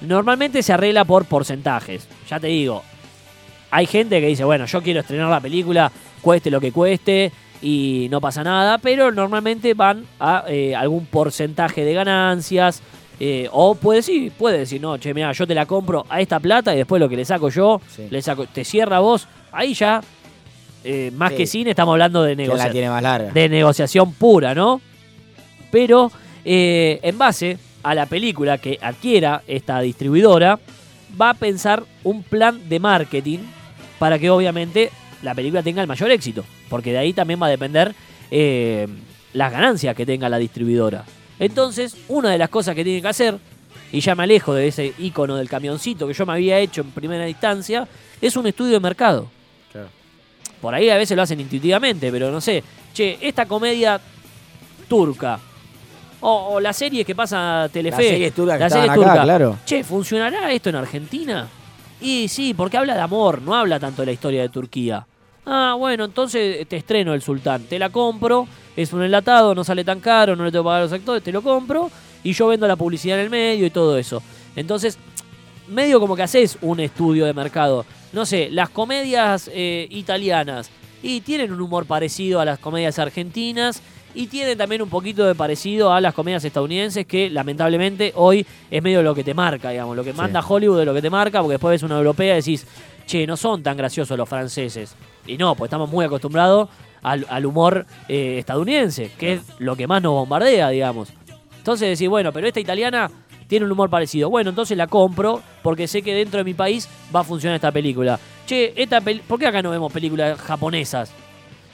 [0.00, 2.06] Normalmente se arregla por porcentajes.
[2.28, 2.82] Ya te digo,
[3.70, 7.32] hay gente que dice, bueno, yo quiero estrenar la película, cueste lo que cueste,
[7.62, 12.82] y no pasa nada, pero normalmente van a eh, algún porcentaje de ganancias.
[13.20, 16.40] Eh, o puede decir, puede decir, no, che, mira, yo te la compro a esta
[16.40, 18.06] plata y después lo que le saco yo, Sí.
[18.10, 19.28] le saco, te cierra vos.
[19.52, 20.00] Ahí ya,
[20.84, 21.36] eh, más Sí.
[21.36, 23.30] que cine, estamos hablando de ¿Quién negociación la tiene más larga?
[23.32, 24.80] de negociación pura, ¿no?
[25.70, 26.10] Pero
[26.44, 30.58] eh, en base a la película que adquiera esta distribuidora,
[31.20, 33.38] va a pensar un plan de marketing
[33.98, 34.90] para que obviamente
[35.22, 37.94] la película tenga el mayor éxito, porque de ahí también va a depender
[38.30, 38.86] eh,
[39.34, 41.04] las ganancias que tenga la distribuidora.
[41.40, 43.36] Entonces, una de las cosas que tiene que hacer,
[43.90, 46.92] y ya me alejo de ese icono del camioncito que yo me había hecho en
[46.92, 47.88] primera instancia,
[48.20, 49.26] es un estudio de mercado.
[49.72, 49.88] Claro.
[50.60, 52.62] Por ahí a veces lo hacen intuitivamente, pero no sé.
[52.92, 54.00] Che, esta comedia
[54.86, 55.40] turca.
[56.20, 58.02] O, o la serie que pasa Telefe.
[58.02, 59.22] Las series turcas que la serie acá, turca.
[59.22, 59.58] claro.
[59.64, 61.48] Che, ¿funcionará esto en Argentina?
[62.02, 65.06] Y sí, porque habla de amor, no habla tanto de la historia de Turquía.
[65.46, 67.62] Ah, bueno, entonces te estreno el sultán.
[67.64, 68.46] Te la compro,
[68.82, 71.22] es un enlatado, no sale tan caro, no le tengo que pagar a los actores,
[71.22, 71.90] te lo compro
[72.22, 74.22] y yo vendo la publicidad en el medio y todo eso.
[74.56, 74.98] Entonces,
[75.68, 77.84] medio como que haces un estudio de mercado.
[78.12, 80.70] No sé, las comedias eh, italianas
[81.02, 83.82] y tienen un humor parecido a las comedias argentinas
[84.14, 88.82] y tienen también un poquito de parecido a las comedias estadounidenses que lamentablemente hoy es
[88.82, 91.40] medio lo que te marca, digamos, lo que manda Hollywood es lo que te marca,
[91.40, 92.66] porque después ves una europea y decís,
[93.06, 94.96] che, no son tan graciosos los franceses.
[95.26, 96.68] Y no, pues estamos muy acostumbrados
[97.02, 101.12] al, al humor eh, estadounidense, que es lo que más nos bombardea, digamos.
[101.58, 103.10] Entonces decís, bueno, pero esta italiana
[103.46, 104.30] tiene un humor parecido.
[104.30, 107.72] Bueno, entonces la compro porque sé que dentro de mi país va a funcionar esta
[107.72, 108.18] película.
[108.46, 111.12] Che, esta ¿por qué acá no vemos películas japonesas?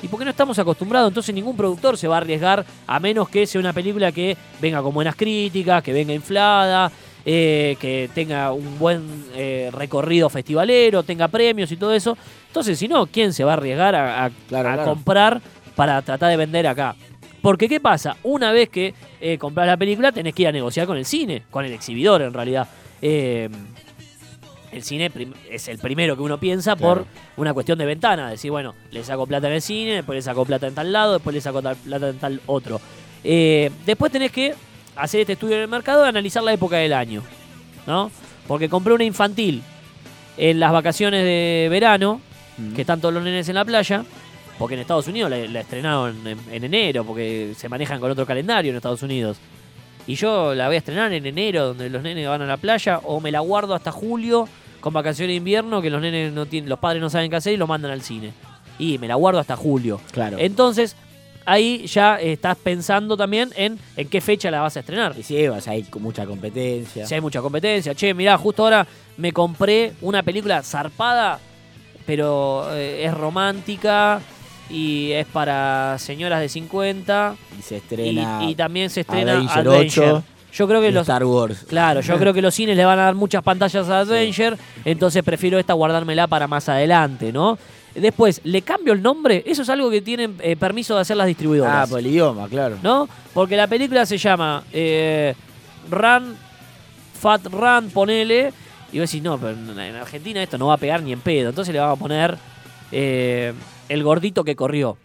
[0.02, 1.08] ¿Y por qué no estamos acostumbrados?
[1.08, 4.82] Entonces ningún productor se va a arriesgar a menos que sea una película que venga
[4.82, 6.90] con buenas críticas, que venga inflada,
[7.28, 9.02] eh, que tenga un buen
[9.34, 12.16] eh, recorrido festivalero, tenga premios y todo eso.
[12.46, 14.90] Entonces, si no, ¿quién se va a arriesgar a, a- Claro, a claro.
[14.90, 15.40] comprar
[15.74, 16.94] para tratar de vender acá?
[17.42, 18.16] Porque, ¿qué pasa?
[18.22, 21.42] Una vez que eh, compras la película, tenés que ir a negociar con el cine,
[21.50, 22.68] con el exhibidor en realidad.
[23.02, 23.48] Eh,
[24.72, 25.10] el cine
[25.50, 28.30] es el primero que uno piensa por una cuestión de ventana.
[28.30, 31.14] Decir, bueno, le saco plata en el cine, después le saco plata en tal lado,
[31.14, 32.80] después le saco plata en tal otro.
[33.24, 34.54] Eh, después tenés que
[34.96, 37.22] hacer este estudio en el mercado y analizar la época del año.
[37.86, 38.10] ¿No?
[38.48, 39.62] Porque compré una infantil
[40.36, 42.20] en las vacaciones de verano,
[42.58, 42.72] Mm.
[42.72, 44.02] que están todos los nenes en la playa,
[44.58, 48.24] porque en Estados Unidos la, la estrenaron en, en enero, porque se manejan con otro
[48.24, 49.36] calendario en Estados Unidos.
[50.06, 53.00] Y yo la voy a estrenar en enero, donde los nenes van a la playa,
[53.04, 54.48] o me la guardo hasta julio
[54.80, 57.52] con vacaciones de invierno, que los nenes no tienen, los padres no saben qué hacer
[57.52, 58.32] y lo mandan al cine.
[58.78, 60.00] Y me la guardo hasta julio.
[60.12, 60.38] Claro.
[60.40, 60.96] Entonces,
[61.46, 65.14] ahí ya estás pensando también en en qué fecha la vas a estrenar.
[65.16, 67.06] Y sí, o sea, hay con mucha competencia.
[67.06, 67.94] Si hay mucha competencia.
[67.94, 71.38] Che, mirá, justo ahora me compré una película zarpada,
[72.04, 74.20] pero eh, es romántica
[74.68, 77.36] y es para señoras de 50.
[77.58, 80.10] Y se estrena y también se estrena Avenger Adventure.
[80.10, 81.64] 8 Yo creo que los, Star Wars.
[81.68, 85.22] Claro, yo creo que los cines le van a dar muchas pantallas a Adventure, entonces
[85.22, 87.58] prefiero esta guardármela para más adelante, ¿no?
[88.00, 89.42] Después, ¿le cambio el nombre?
[89.46, 91.74] Eso es algo que tienen eh, permiso de hacer las distribuidoras.
[91.74, 92.76] Ah, por el idioma, claro.
[92.82, 93.08] ¿no?
[93.32, 95.34] Porque la película se llama eh,
[95.90, 96.36] Run,
[97.20, 98.52] Fat Run, ponele.
[98.92, 101.20] Y vos decís, no, pero en en Argentina esto no va a pegar ni en
[101.20, 101.48] pedo.
[101.48, 102.36] Entonces le vamos a poner
[102.92, 103.52] eh,
[103.88, 104.96] El gordito que corrió.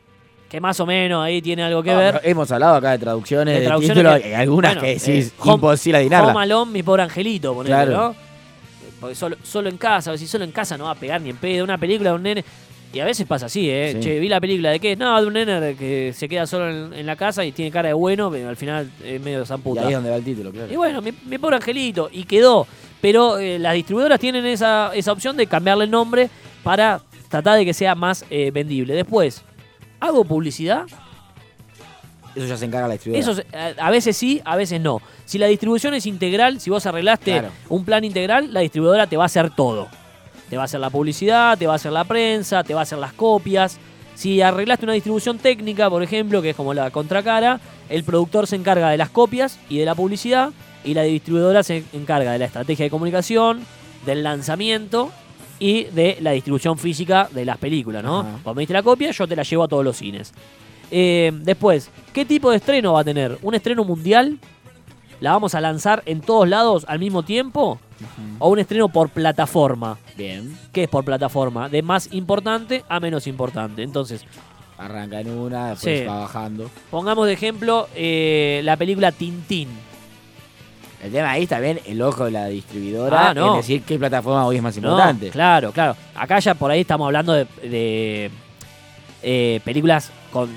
[0.50, 2.20] Que más o menos ahí tiene algo que ver.
[2.26, 5.98] hemos hablado acá de traducciones, De títulos, que- algunas bueno, que sí, eh, Home- imposible
[6.00, 6.32] adivinarla.
[6.34, 7.92] Home Alone, mi pobre angelito, ponele, Claro.
[8.10, 8.16] ¿no?
[9.00, 11.38] Porque solo, solo en casa, si solo en casa no va a pegar ni en
[11.38, 11.64] pedo.
[11.64, 12.44] Una película de un nene.
[12.94, 13.94] Y a veces pasa así, ¿eh?
[13.94, 14.00] Sí.
[14.02, 14.96] Che, vi la película de qué?
[14.98, 17.88] No, de un nene que se queda solo en, en la casa y tiene cara
[17.88, 19.82] de bueno, pero al final es medio Y zamputa.
[19.82, 20.72] ahí es donde va el título, claro.
[20.72, 22.68] Y bueno, mi, mi pobre angelito, y quedó.
[23.00, 26.30] Pero eh, las distribuidoras tienen esa, esa opción de cambiarle el nombre
[26.64, 28.94] para tratar de que sea más eh, vendible.
[28.94, 29.42] Después,
[30.02, 30.84] ¿hago publicidad?
[32.36, 33.32] Eso ya se encarga la distribuidora.
[33.32, 35.02] Eso a, a veces sí, a veces no.
[35.26, 37.50] Si la distribución es integral, si vos arreglaste Claro.
[37.70, 39.88] un plan integral, la distribuidora te va a hacer todo.
[40.52, 42.84] Te va a hacer la publicidad, te va a hacer la prensa, te va a
[42.84, 43.80] hacer las copias.
[44.16, 48.58] Si arreglaste una distribución técnica, por ejemplo, que es como la contracara, el productor se
[48.58, 50.52] encarga de las copias y de la publicidad
[50.84, 53.62] y la distribuidora se encarga de la estrategia de comunicación,
[54.06, 55.10] del lanzamiento
[55.58, 58.20] y de la distribución física de las películas, ¿no?
[58.20, 58.40] Ajá.
[58.44, 60.34] Vos me diste la copia, yo te la llevo a todos los cines.
[60.92, 63.38] Eh, después, ¿qué tipo de estreno va a tener?
[63.42, 64.38] ¿Un estreno mundial?
[65.22, 67.80] ¿La vamos a lanzar en todos lados al mismo tiempo?
[68.40, 69.98] ¿O un estreno por plataforma?
[70.18, 70.58] Bien.
[70.74, 71.70] ¿Qué es por plataforma?
[71.70, 73.84] De más importante a menos importante.
[73.84, 74.26] Entonces,
[74.78, 76.06] Arranca en una, después Sí.
[76.08, 76.68] va bajando.
[76.90, 79.70] pongamos de ejemplo eh, la película Tintín.
[81.04, 83.30] El tema ahí está bien el ojo de la distribuidora.
[83.30, 83.60] Ah, no.
[83.60, 85.30] Es decir, qué plataforma hoy es más No, importante.
[85.30, 85.96] claro, claro.
[86.16, 88.32] Acá ya por ahí estamos hablando de, de,
[89.22, 90.50] eh, películas con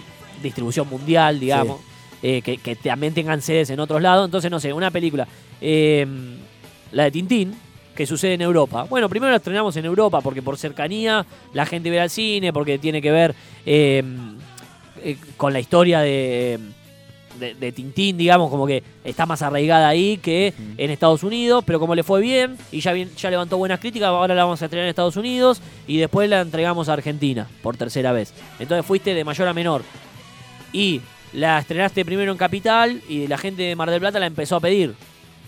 [0.43, 1.81] distribución mundial, digamos,
[2.25, 4.25] eh, que, que también tengan sedes en otros lados.
[4.25, 5.29] Entonces, no sé, una película,
[5.61, 6.07] eh,
[6.91, 7.55] la de Tintín,
[7.95, 8.85] que sucede en Europa.
[8.89, 12.79] Bueno, primero la estrenamos en Europa porque por cercanía la gente ve al cine, porque
[12.79, 13.35] tiene que ver
[13.67, 14.03] eh,
[15.03, 16.59] eh, con la historia de,
[17.39, 21.79] de, de Tintín, digamos, como que está más arraigada ahí que en Estados Unidos, pero
[21.79, 24.65] como le fue bien y ya, bien, ya levantó buenas críticas, ahora la vamos a
[24.65, 28.33] estrenar en Estados Unidos y después la entregamos a Argentina por tercera vez.
[28.59, 29.83] Entonces fuiste de mayor a menor.
[30.73, 31.03] Y
[31.35, 34.61] la estrenaste primero en Capital y la gente de Mar del Plata la empezó a
[34.61, 34.95] pedir.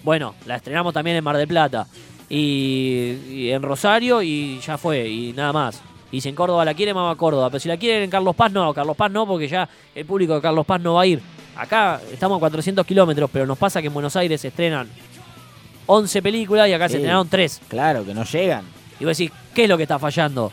[0.03, 1.87] Bueno, la estrenamos también en Mar del Plata.
[2.29, 5.81] Y, y en Rosario y ya fue, y nada más.
[6.11, 7.51] Y si en Córdoba la quieren, vamos a Córdoba.
[7.51, 8.72] Pero si la quieren en Carlos Paz, no.
[8.75, 11.20] Carlos Paz no, porque ya el público de Carlos Paz no va a ir.
[11.57, 14.88] Acá estamos a 400 kilómetros, pero nos pasa que en Buenos Aires se estrenan
[15.87, 17.62] 11 películas y acá se estrenaron 3.
[17.68, 18.64] Claro, que no llegan.
[18.99, 20.53] Y vos decís, ¿qué es lo que está fallando?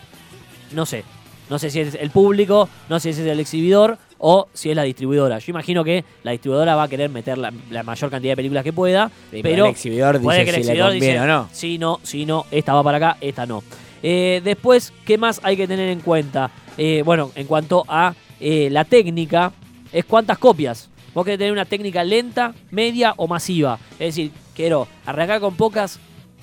[0.72, 1.04] No sé.
[1.50, 4.76] No sé si es el público, no sé si es el exhibidor o si es
[4.76, 5.38] la distribuidora.
[5.40, 8.64] Yo imagino que la distribuidora va a querer meter la, la mayor cantidad de películas
[8.64, 11.24] que pueda, Sí, pero el exhibidor puede dice que el si le exhibidor conviene dice,
[11.24, 11.50] o no.
[11.52, 13.62] sí, no, sí, no, esta va para acá, esta no.
[14.02, 16.52] Eh, después, ¿qué más hay que tener en cuenta?
[16.78, 19.52] Eh, bueno, en cuanto a eh, la técnica,
[19.92, 20.90] es cuántas copias.
[21.14, 23.78] Vos querés tener una técnica lenta, media o masiva.
[23.94, 26.00] Es decir, quiero arrancar con pocas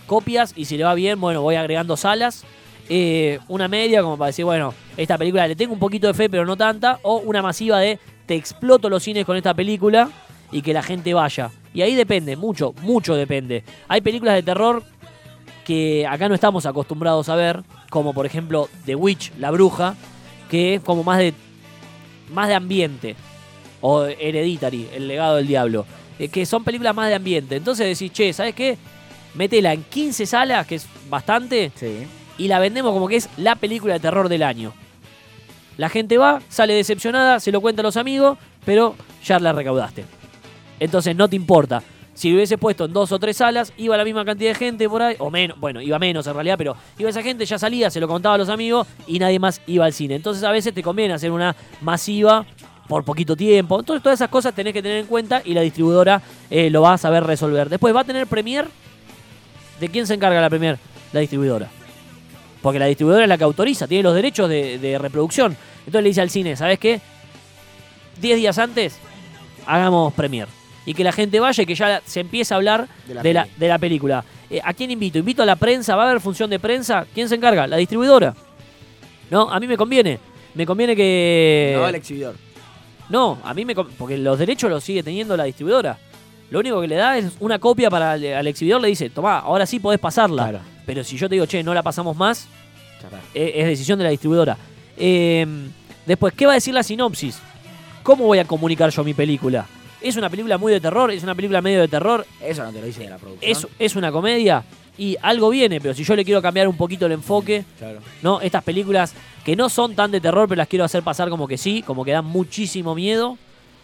[0.07, 2.45] copias y si le va bien, bueno, voy agregando salas.
[2.93, 6.29] Eh, una media, como para decir, bueno, esta película le tengo un poquito de fe,
[6.29, 6.99] pero no tanta.
[7.03, 10.11] O una masiva de te exploto los cines con esta película
[10.51, 11.51] y que la gente vaya.
[11.73, 13.63] Y ahí depende, mucho, mucho depende.
[13.87, 14.83] Hay películas de terror
[15.65, 19.95] que acá no estamos acostumbrados a ver, como por ejemplo The Witch, La Bruja,
[20.51, 21.33] que es como más de,
[22.33, 23.15] más de ambiente.
[23.83, 25.87] O Hereditary, El legado del diablo.
[26.19, 27.55] eh, que son películas más de ambiente.
[27.55, 28.77] Entonces decís, che, ¿sabes qué?
[29.35, 32.05] Métela en 15 salas, que es bastante, Sí.
[32.41, 34.73] Y la vendemos como que es la película de terror del año.
[35.77, 40.07] La gente va, sale decepcionada, se lo cuenta a los amigos, pero ya la recaudaste.
[40.79, 41.83] Entonces no te importa.
[42.15, 45.03] Si hubiese puesto en dos o tres salas, iba la misma cantidad de gente por
[45.03, 48.01] ahí, o menos, bueno, iba menos en realidad, pero iba esa gente, ya salía, se
[48.01, 50.15] lo contaba a los amigos y nadie más iba al cine.
[50.15, 52.47] Entonces a veces te conviene hacer una masiva
[52.89, 53.79] por poquito tiempo.
[53.79, 56.95] Entonces todas esas cosas tenés que tener en cuenta y la distribuidora eh, lo va
[56.95, 57.69] a saber resolver.
[57.69, 58.67] Después va a tener Premier.
[59.79, 60.79] ¿De quién se encarga la Premier?
[61.13, 61.71] La distribuidora.
[62.63, 65.57] Porque la distribuidora es la que autoriza, tiene los derechos de, de reproducción.
[65.81, 67.01] Entonces le dice al cine, ¿sabes qué?
[68.21, 68.99] 10 días antes,
[69.67, 70.47] hagamos premier.
[70.87, 73.33] Y que la gente vaya y que ya se empiece a hablar De la de
[73.35, 73.55] la, peli.
[73.59, 74.25] de la película.
[74.51, 75.19] Eh, ¿A quién invito?
[75.19, 75.95] ¿Invito a la prensa?
[75.95, 77.07] ¿Va a haber función de prensa?
[77.15, 77.67] ¿Quién se encarga?
[77.67, 78.35] ¿La distribuidora?
[79.31, 80.19] No, a mí me conviene.
[80.55, 81.75] Me conviene que...
[81.79, 82.35] No el exhibidor.
[83.09, 83.75] No, a mí me.
[83.75, 85.99] com- Porque los derechos los sigue teniendo la distribuidora.
[86.51, 89.39] Lo único que le da es una copia para el- al exhibidor, le dice, tomá,
[89.39, 90.49] ahora sí podés pasarla.
[90.49, 90.61] Claro.
[90.91, 92.49] Pero si yo te digo, che, no la pasamos más,
[93.33, 94.57] eh, es decisión de la distribuidora.
[94.97, 95.47] Eh,
[96.05, 97.39] después, ¿qué va a decir la sinopsis?
[98.03, 99.67] ¿Cómo voy a comunicar yo mi película?
[100.01, 101.13] ¿Es una película muy de terror?
[101.13, 102.27] ¿Es una película medio de terror?
[102.45, 103.53] Eso no te lo dice de la producción.
[103.53, 104.65] ¿Es, es una comedia?
[104.99, 108.01] Y algo viene, pero si yo le quiero cambiar un poquito el enfoque, Claro.
[108.23, 108.41] ¿no?
[108.41, 111.57] Estas películas que no son tan de terror, pero las quiero hacer pasar como que
[111.57, 113.39] sí, como que dan muchísimo miedo,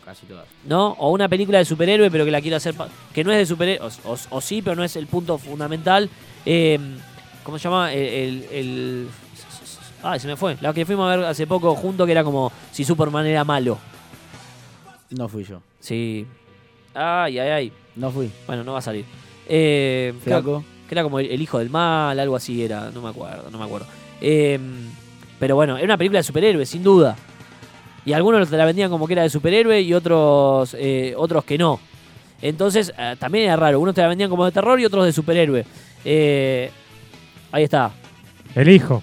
[0.07, 0.47] Casi todas.
[0.64, 0.92] ¿no?
[1.01, 3.45] O una película de superhéroe, pero que la quiero hacer pa- que no es de
[3.47, 6.09] superhéroe, o, o- o sí, pero no es el punto fundamental.
[6.47, 6.79] Eh,
[7.42, 7.92] ¿Cómo se llama?
[7.92, 9.09] El, el, el-
[10.03, 10.57] Ay, se me fue.
[10.61, 13.79] La que fuimos a ver hace poco junto, que era como si Superman era malo.
[15.11, 15.61] No fui yo.
[15.81, 16.25] Sí.
[16.95, 17.73] Ay, ay, ay.
[17.97, 18.31] No fui.
[18.47, 19.05] Bueno, no va a salir.
[19.49, 20.64] Eh, Flaco.
[20.88, 23.59] que era como el, el hijo del mal, algo así era, no me acuerdo, no
[23.59, 23.87] me acuerdo.
[24.21, 24.59] Eh,
[25.40, 27.16] pero bueno, era una película de superhéroes, sin duda.
[28.07, 31.59] Y algunos te la vendían como que era de superhéroe y otros, eh, otros que
[31.59, 31.79] no.
[32.40, 33.81] Entonces, eh, también era raro.
[33.81, 35.64] Unos te la vendían como de terror y otros de superhéroe.
[36.05, 36.71] Eh,
[37.53, 37.90] ahí está.
[38.55, 39.03] El hijo.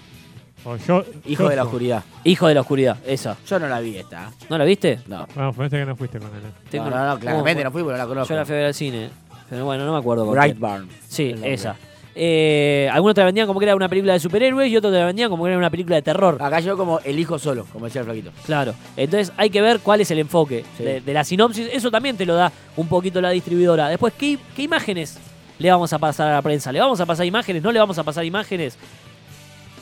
[0.64, 1.66] O yo, Hijo yo de la soy.
[1.66, 2.04] oscuridad.
[2.24, 3.36] Hijo de la oscuridad, esa.
[3.46, 4.30] Yo no la vi esta.
[4.48, 5.00] ¿No la viste?
[5.06, 5.26] No.
[5.34, 6.36] Bueno, parece que no fuiste con él.
[6.42, 6.68] ¿eh?
[6.70, 8.32] Tengo- no, no, no, claramente no fui porque no la conozco.
[8.32, 9.10] Yo la fui a ver al cine.
[9.50, 10.24] Pero bueno, no me acuerdo.
[10.24, 10.58] con quién.
[10.58, 10.88] Brightburn.
[11.06, 11.52] Sí, el nombre.
[11.52, 11.76] esa.
[12.16, 14.98] Eh, algunos te la vendían como que era una película de superhéroes y otros te
[15.00, 16.38] la vendían como que era una película de terror.
[16.40, 18.30] Acá yo como el hijo solo, como decía el flaquito.
[18.46, 18.74] Claro.
[18.96, 20.84] Entonces hay que ver cuál es el enfoque Sí.
[20.84, 21.68] de, de la sinopsis.
[21.72, 23.88] Eso también te lo da un poquito la distribuidora.
[23.88, 25.18] Después, ¿qué, qué imágenes
[25.58, 26.70] le vamos a pasar a la prensa?
[26.70, 27.62] ¿Le vamos a pasar imágenes?
[27.62, 28.78] ¿No le vamos a pasar imágenes?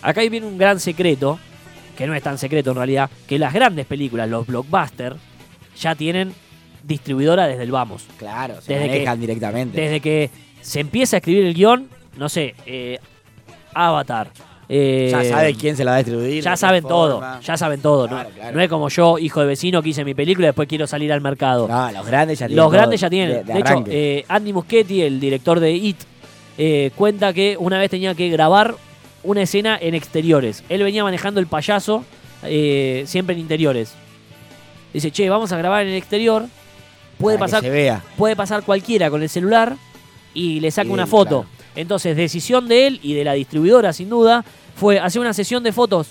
[0.00, 1.38] Acá viene un gran secreto,
[1.96, 5.16] que no es tan secreto en realidad, que las grandes películas, los blockbusters,
[5.78, 6.32] ya tienen
[6.82, 8.04] distribuidora desde el vamos.
[8.18, 9.80] Claro, se Desde manejan que- directamente.
[9.80, 12.98] Desde que se empieza a escribir el guion, no sé, eh,
[13.74, 14.30] Avatar.
[14.68, 16.42] eh, ya sabe quién se la va a distribuir.
[16.42, 18.08] ya saben todo, ya saben todo.
[18.08, 18.24] ¿no?
[18.24, 18.52] Claro.
[18.56, 21.12] No es como yo, hijo de vecino, que hice mi película y después quiero salir
[21.12, 21.68] al mercado.
[21.68, 22.62] No, los grandes ya tienen.
[22.64, 23.36] Los grandes ya tienen.
[23.38, 25.96] De, De, de hecho, eh, Andy Muschietti, el director de It,
[26.58, 28.74] eh, cuenta que una vez tenía que grabar
[29.24, 30.64] una escena en exteriores.
[30.68, 32.04] Él venía manejando el payaso
[32.42, 33.94] eh, siempre en interiores.
[34.92, 36.44] Dice, che, vamos a grabar en el exterior.
[37.18, 38.02] Puede Para que pasar se vea.
[38.16, 39.76] puede pasar cualquiera con el celular
[40.34, 41.42] y le saca una foto.
[41.42, 41.61] claro.
[41.74, 44.44] Entonces, decisión de él y de la distribuidora, sin duda,
[44.76, 46.08] fue hacer una sesión de fotos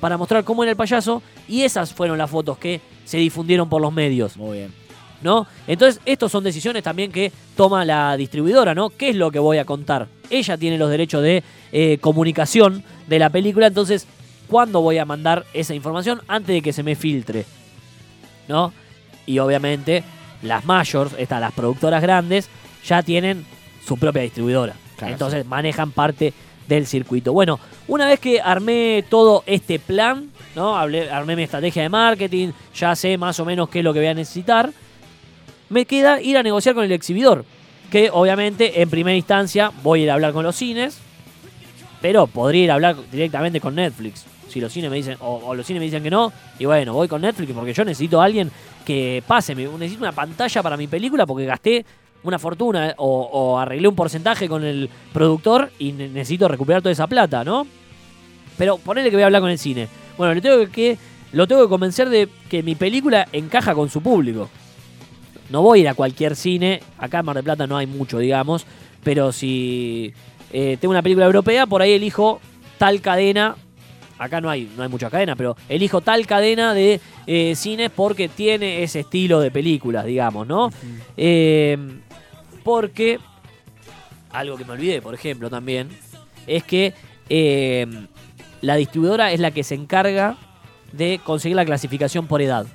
[0.00, 3.80] para mostrar cómo era el payaso y esas fueron las fotos que se difundieron por
[3.80, 4.86] los medios, Muy bien.
[5.22, 5.46] ¿no?
[5.66, 8.90] Entonces, estas son decisiones también que toma la distribuidora, ¿no?
[8.90, 10.08] ¿Qué es lo que voy a contar?
[10.28, 11.42] Ella tiene los derechos de
[11.72, 14.06] eh, comunicación de la película, entonces,
[14.46, 16.20] ¿cuándo voy a mandar esa información?
[16.28, 17.46] Antes de que se me filtre,
[18.46, 18.72] ¿no?
[19.24, 20.04] Y obviamente,
[20.42, 22.48] las mayors, estas, las productoras grandes,
[22.84, 23.44] ya tienen
[23.84, 24.74] su propia distribuidora.
[25.00, 26.32] Entonces manejan parte
[26.66, 27.32] del circuito.
[27.32, 30.76] Bueno, una vez que armé todo este plan, ¿no?
[30.76, 34.00] Hablé- armé mi estrategia de marketing, ya sé más o menos qué es lo que
[34.00, 34.72] voy a necesitar,
[35.68, 37.44] me queda ir a negociar con el exhibidor.
[37.90, 40.98] Que obviamente en primera instancia voy a ir a hablar con los cines,
[42.00, 44.24] pero podría ir a hablar directamente con Netflix.
[44.48, 46.94] Si los cines me dicen, o, o los cines me dicen que no, y bueno,
[46.94, 48.50] voy con Netflix porque yo necesito a alguien
[48.84, 51.84] que pase, necesito una pantalla para mi película porque gasté
[52.22, 56.82] una fortuna eh, o, o arreglé un porcentaje con el productor y ne- necesito recuperar
[56.82, 57.66] toda esa plata, ¿no?
[58.58, 59.88] Pero ponele que voy a hablar con el cine.
[60.16, 60.96] Bueno, le tengo que,
[61.32, 64.48] lo tengo que convencer de que mi película encaja con su público.
[65.50, 68.18] No voy a ir a cualquier cine, acá en Mar del Plata no hay mucho,
[68.18, 68.66] digamos,
[69.04, 70.12] pero si
[70.52, 72.40] eh, tengo una película europea, por ahí elijo
[72.78, 73.54] tal cadena,
[74.18, 78.28] acá no hay, no hay mucha cadena, pero elijo tal cadena de eh, cines porque
[78.28, 80.70] tiene ese estilo de películas, digamos, ¿no?
[81.16, 81.78] Eh,
[82.66, 83.20] porque,
[84.32, 85.88] algo que me olvidé, por ejemplo, también,
[86.48, 86.94] es que
[87.28, 87.86] eh,
[88.60, 90.36] la distribuidora es la que se encarga
[90.90, 92.66] de conseguir la clasificación por edad.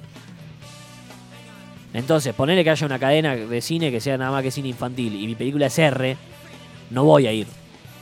[1.93, 5.13] Entonces, ponerle que haya una cadena de cine que sea nada más que cine infantil
[5.13, 6.15] y mi película es R,
[6.89, 7.47] no voy a ir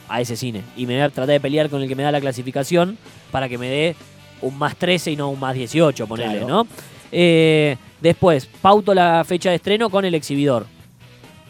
[0.10, 0.62] a ese cine.
[0.78, 3.00] Y me voy a tratar de pelear con el que me da la clasificación
[3.32, 3.96] para que me dé
[4.44, 6.48] un más 13 y no un más 18, ponerle, Claro.
[6.66, 6.68] ¿no?
[7.12, 10.68] Eh, después, pauto la fecha de estreno con el exhibidor.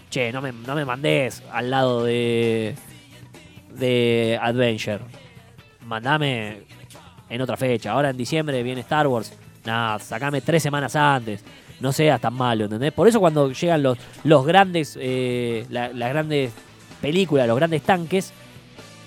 [0.10, 2.76] Che, no me, no me mandes al lado de,
[3.76, 5.00] de Adventure.
[5.86, 6.64] Mandame
[7.30, 7.92] en otra fecha.
[7.92, 9.32] Ahora en diciembre viene Star Wars.
[9.66, 11.44] Nada, sacame tres semanas antes.
[11.80, 12.92] No seas tan malo, ¿entendés?
[12.92, 16.52] Por eso cuando llegan los, los grandes, eh, la- las grandes
[17.02, 18.34] películas, los grandes tanques,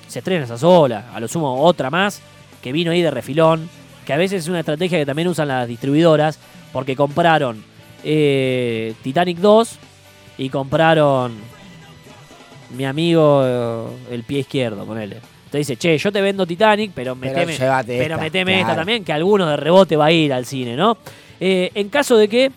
[0.08, 1.10] se estrena esa sola.
[1.12, 2.20] A lo sumo otra más
[2.62, 3.68] que vino ahí de refilón.
[4.06, 6.38] Que a veces es una estrategia que también usan las distribuidoras.
[6.72, 7.62] Porque compraron
[8.04, 9.78] eh, Titanic 2
[10.42, 11.34] y compraron
[12.76, 15.16] mi amigo eh, el pie izquierdo, ponele.
[15.44, 18.74] Entonces dice, che, yo te vendo Titanic, pero Pero meteme, llévate pero esta, meteme esta
[18.74, 20.98] también, que alguno de rebote va a ir al cine, ¿no?
[21.38, 22.50] Eh, en caso de que,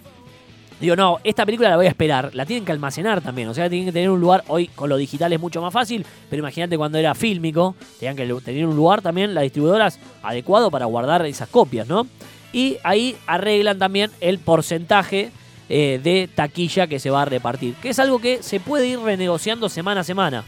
[0.80, 3.70] digo, no, esta película la voy a esperar, la tienen que almacenar también, o sea,
[3.70, 6.78] tienen que tener un lugar, hoy con lo digital es mucho más fácil, pero imagínate
[6.78, 11.50] cuando era fílmico, tenían que tener un lugar también, las distribuidoras, adecuado para guardar esas
[11.50, 12.08] copias, ¿no?
[12.52, 15.32] Y ahí arreglan también el porcentaje
[15.70, 19.00] eh, de taquilla que se va a repartir, que es algo que se puede ir
[19.00, 20.44] renegociando semana a semana.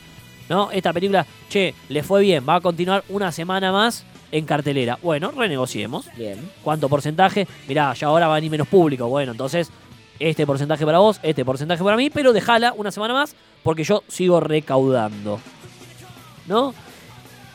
[0.50, 0.72] ¿no?
[0.72, 4.98] Esta película, che, le fue bien, va a continuar una semana más en cartelera.
[5.02, 6.06] Bueno, renegociemos.
[6.16, 6.50] Bien.
[6.64, 7.48] ¿Cuánto porcentaje?
[7.68, 9.08] Mirá, ya ahora va a venir menos público.
[9.08, 9.72] Bueno, entonces,
[10.20, 14.04] este porcentaje para vos, este porcentaje para mí, pero dejala una semana más porque yo
[14.08, 15.40] sigo recaudando.
[16.48, 16.74] ¿No?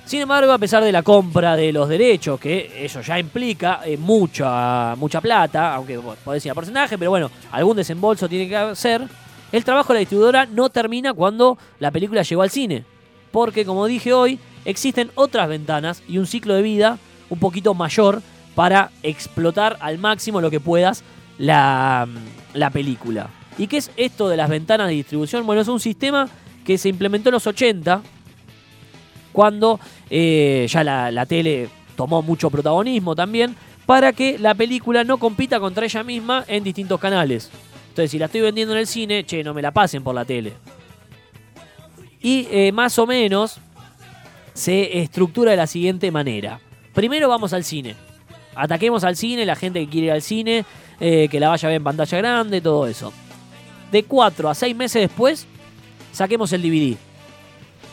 [0.05, 3.97] Sin embargo, a pesar de la compra de los derechos, que eso ya implica eh,
[3.97, 9.07] mucha, mucha plata, aunque podés ir a porcentaje, pero bueno, algún desembolso tiene que hacer,
[9.53, 12.85] el trabajo de la distribuidora no termina cuando la película llegó al cine.
[13.31, 16.99] Porque, como dije hoy, existen otras ventanas y un ciclo de vida
[17.31, 18.23] un poquito mayor
[18.55, 21.05] para explotar al máximo lo que puedas
[21.39, 22.07] la,
[22.55, 23.31] la película.
[23.57, 25.47] ¿Y qué es esto de las ventanas de distribución?
[25.47, 26.29] Bueno, es un sistema
[26.65, 28.03] que se implementó en los 80
[29.33, 29.81] cuando
[30.11, 33.57] eh, ya la, tele tomó mucho protagonismo también,
[33.87, 37.51] para que la película no compita contra ella misma en distintos canales.
[37.89, 40.25] Entonces, si la estoy vendiendo en el cine, che, no me la pasen por la
[40.25, 40.53] tele.
[42.21, 43.59] Y eh, más o menos
[44.55, 46.61] se estructura de la siguiente manera.
[46.95, 47.97] Primero vamos al cine.
[48.55, 50.65] Ataquemos al cine, la gente que quiere ir al cine,
[51.01, 53.13] eh, que la vaya a ver en pantalla grande, todo eso.
[53.91, 55.47] De 4 a 6 meses después,
[56.13, 56.97] saquemos el DVD.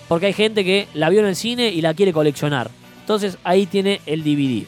[0.09, 2.69] Porque hay gente que la vio en el cine y la quiere coleccionar.
[2.99, 4.65] Entonces ahí tiene el DVD.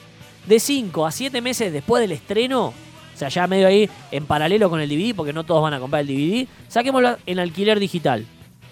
[0.48, 2.74] De 5 a 7 meses después del estreno, o
[3.18, 6.02] sea, ya medio ahí en paralelo con el DVD, porque no todos van a comprar
[6.02, 8.26] el DVD, saquémoslo en alquiler digital.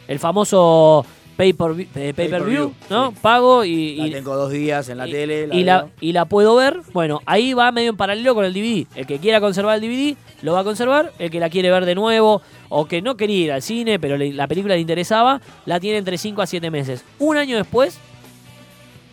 [0.08, 1.06] El famoso
[1.40, 3.12] pay per, eh, pay per view, ¿no?
[3.12, 3.18] sí.
[3.22, 5.48] Pago y, La y- tengo dos días en la y- tele.
[5.54, 5.92] y, la, veo.
[6.02, 6.82] y la puedo ver.
[6.92, 8.86] Bueno, ahí va medio en paralelo con el DVD.
[8.94, 11.14] El que quiera conservar el DVD lo va a conservar.
[11.18, 14.18] El que la quiere ver de nuevo o que no quería ir al cine, pero
[14.18, 17.06] le- la película le interesaba, la tiene entre 5 a 7 meses.
[17.20, 17.98] Un año después,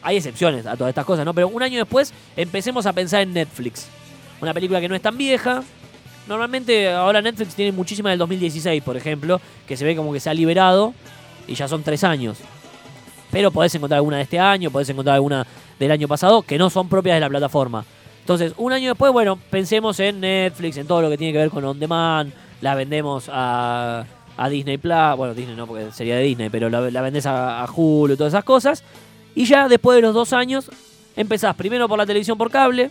[0.03, 1.33] hay excepciones a todas estas cosas, ¿no?
[1.33, 3.87] Pero un año después empecemos a pensar en Netflix.
[4.41, 5.62] Una película que no es tan vieja.
[6.27, 10.29] Normalmente ahora Netflix tiene muchísimas del 2016, por ejemplo, que se ve como que se
[10.29, 10.93] ha liberado
[11.47, 12.38] y ya son tres años.
[13.30, 15.47] Pero podés encontrar alguna de este año, podés encontrar alguna
[15.78, 17.84] del año pasado que no son propias de la plataforma.
[18.20, 21.51] Entonces, un año después, bueno, pensemos en Netflix, en todo lo que tiene que ver
[21.51, 24.05] con On Demand, la vendemos a,
[24.36, 27.64] a Disney Plus, bueno, Disney no, porque sería de Disney, pero la, la vendés a,
[27.72, 28.82] Hulu y todas esas cosas.
[29.34, 30.70] Y ya después de los dos años,
[31.14, 32.90] empezás primero por la televisión por cable,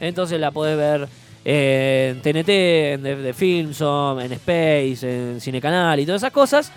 [0.00, 1.08] entonces la podés ver
[1.44, 6.72] en TNT, en The, The Filmson, en Space, en Cinecanal y todas esas cosas.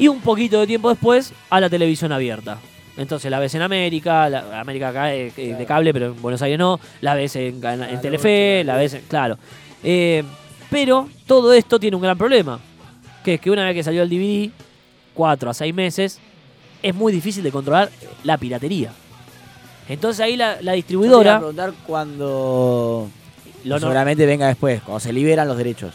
[0.00, 2.58] Y un poquito de tiempo después a la televisión abierta.
[2.96, 6.42] Entonces la ves en América, la, América acá es eh, de cable, pero en Buenos
[6.42, 6.80] Aires no.
[7.00, 9.38] La ves en, en- en Canal Telefe, la ves, en- claro.
[9.84, 10.24] Eh,
[10.70, 12.58] pero todo esto tiene un gran problema.
[13.24, 14.50] Que es que una vez que salió el DVD,
[15.14, 16.18] 4 a 6 meses,
[16.82, 17.90] es muy difícil de controlar
[18.24, 18.92] la piratería.
[19.88, 21.38] Entonces ahí la, la Yo te iba a distribuidora...
[21.38, 23.08] preguntar cuando.
[23.64, 25.92] Lo no- seguramente venga después, cuando se liberan los derechos.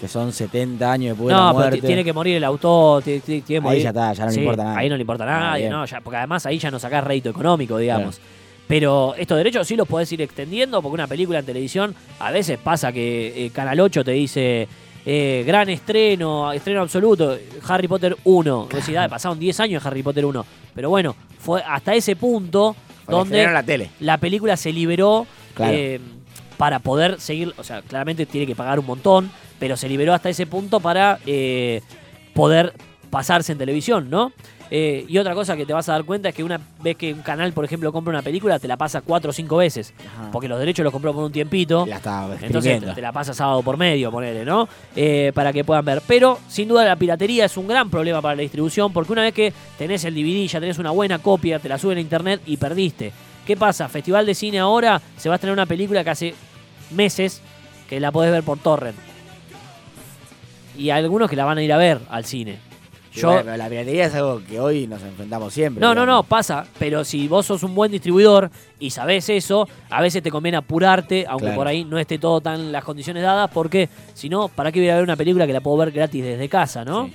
[0.00, 1.80] Que son 70 años después de la No, pero muerte.
[1.80, 4.64] ti- tiene que morir el autor, tiene que Ahí ya está, ya no le importa
[4.64, 4.78] nada.
[4.78, 5.58] Ahí no le importa a Ah.
[5.58, 5.84] ¿no?
[5.86, 8.20] Ya- porque además ahí ya no sacás rédito económico, digamos.
[8.68, 12.58] Pero estos derechos sí los podés ir extendiendo porque una película en televisión a veces
[12.58, 14.68] pasa que eh, Canal 8 te dice
[15.06, 17.36] eh, gran estreno, estreno absoluto,
[17.66, 18.58] Harry Potter 1.
[18.66, 20.44] Vos decís, "Ah, pasaron 10 años Harry Potter 1.
[20.74, 22.76] Pero bueno, fue hasta ese punto
[23.08, 23.90] donde la tele.
[24.00, 25.72] la película se liberó Claro.
[25.74, 25.98] eh,
[26.58, 30.28] para poder seguir, o sea, claramente tiene que pagar un montón, pero se liberó hasta
[30.28, 31.82] ese punto para eh,
[32.34, 32.74] poder
[33.10, 34.32] pasarse en televisión, ¿no?
[34.70, 37.12] Eh, y otra cosa que te vas a dar cuenta es que una vez que
[37.12, 40.30] un canal, por ejemplo, compra una película, te la pasa cuatro o cinco veces, Ajá.
[40.30, 41.86] porque los derechos los compró por un tiempito.
[41.86, 44.68] La estaba Entonces te, te la pasa sábado por medio, ponele, ¿no?
[44.94, 46.02] Eh, para que puedan ver.
[46.06, 49.32] Pero sin duda la piratería es un gran problema para la distribución porque una vez
[49.32, 52.58] que tenés el DVD, ya tenés una buena copia, te la suben a internet y
[52.58, 53.12] perdiste.
[53.46, 53.88] ¿Qué pasa?
[53.88, 56.34] Festival de cine ahora se va a estrenar una película que hace
[56.90, 57.40] meses
[57.88, 59.07] que la podés ver por torrent.
[60.78, 62.58] Y hay algunos que la van a ir a ver al cine.
[63.12, 65.80] Yo, bueno, pero la piratería es algo que hoy nos enfrentamos siempre.
[65.80, 66.64] no, no, no, pasa.
[66.78, 68.48] Pero si vos sos un buen distribuidor
[68.78, 71.56] y sabés eso, a veces te conviene apurarte, aunque Claro.
[71.56, 74.90] por ahí no esté todo tan las condiciones dadas, porque si no, ¿para qué voy
[74.90, 77.06] a ver una película que la puedo ver gratis desde casa, no?
[77.06, 77.12] Sí.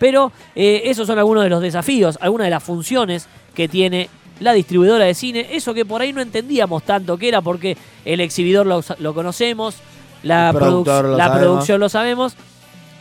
[0.00, 4.08] Pero eh, esos son algunos de los desafíos, algunas de las funciones que tiene
[4.40, 5.46] la distribuidora de cine.
[5.52, 9.76] Eso que por ahí no entendíamos tanto que era porque el exhibidor lo, lo conocemos,
[10.24, 12.34] la, lo la producción lo sabemos.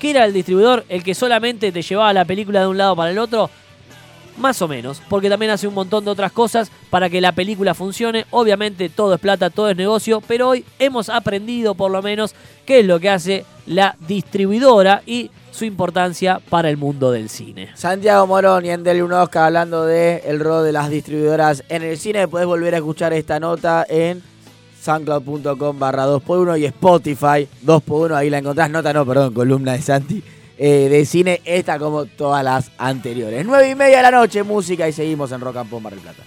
[0.04, 0.84] ¿Qué era el distribuidor?
[0.90, 3.50] El que solamente te llevaba la película de un lado para el otro.
[4.36, 7.74] Más o menos, porque también hace un montón de otras cosas para que la película
[7.74, 8.26] funcione.
[8.32, 12.36] Obviamente todo es plata, todo es negocio, pero hoy hemos aprendido por lo menos
[12.66, 17.70] qué es lo que hace la distribuidora y su importancia para el mundo del cine.
[17.74, 21.98] Santiago Morón y Endel un Oscar hablando de el rol de las distribuidoras en el
[21.98, 22.28] cine.
[22.28, 24.22] Podés volver a escuchar esta nota en
[24.84, 28.16] soundcloud.com barra 2x1 y Spotify 2x1.
[28.16, 28.70] Ahí la encontrás.
[28.70, 30.24] Nota no, perdón, columna de Santi.
[30.58, 33.46] eh, de cine, esta como todas las anteriores.
[33.46, 36.02] 9 y media de la noche, música y seguimos en Rock and Pop Mar del
[36.02, 36.24] Plata.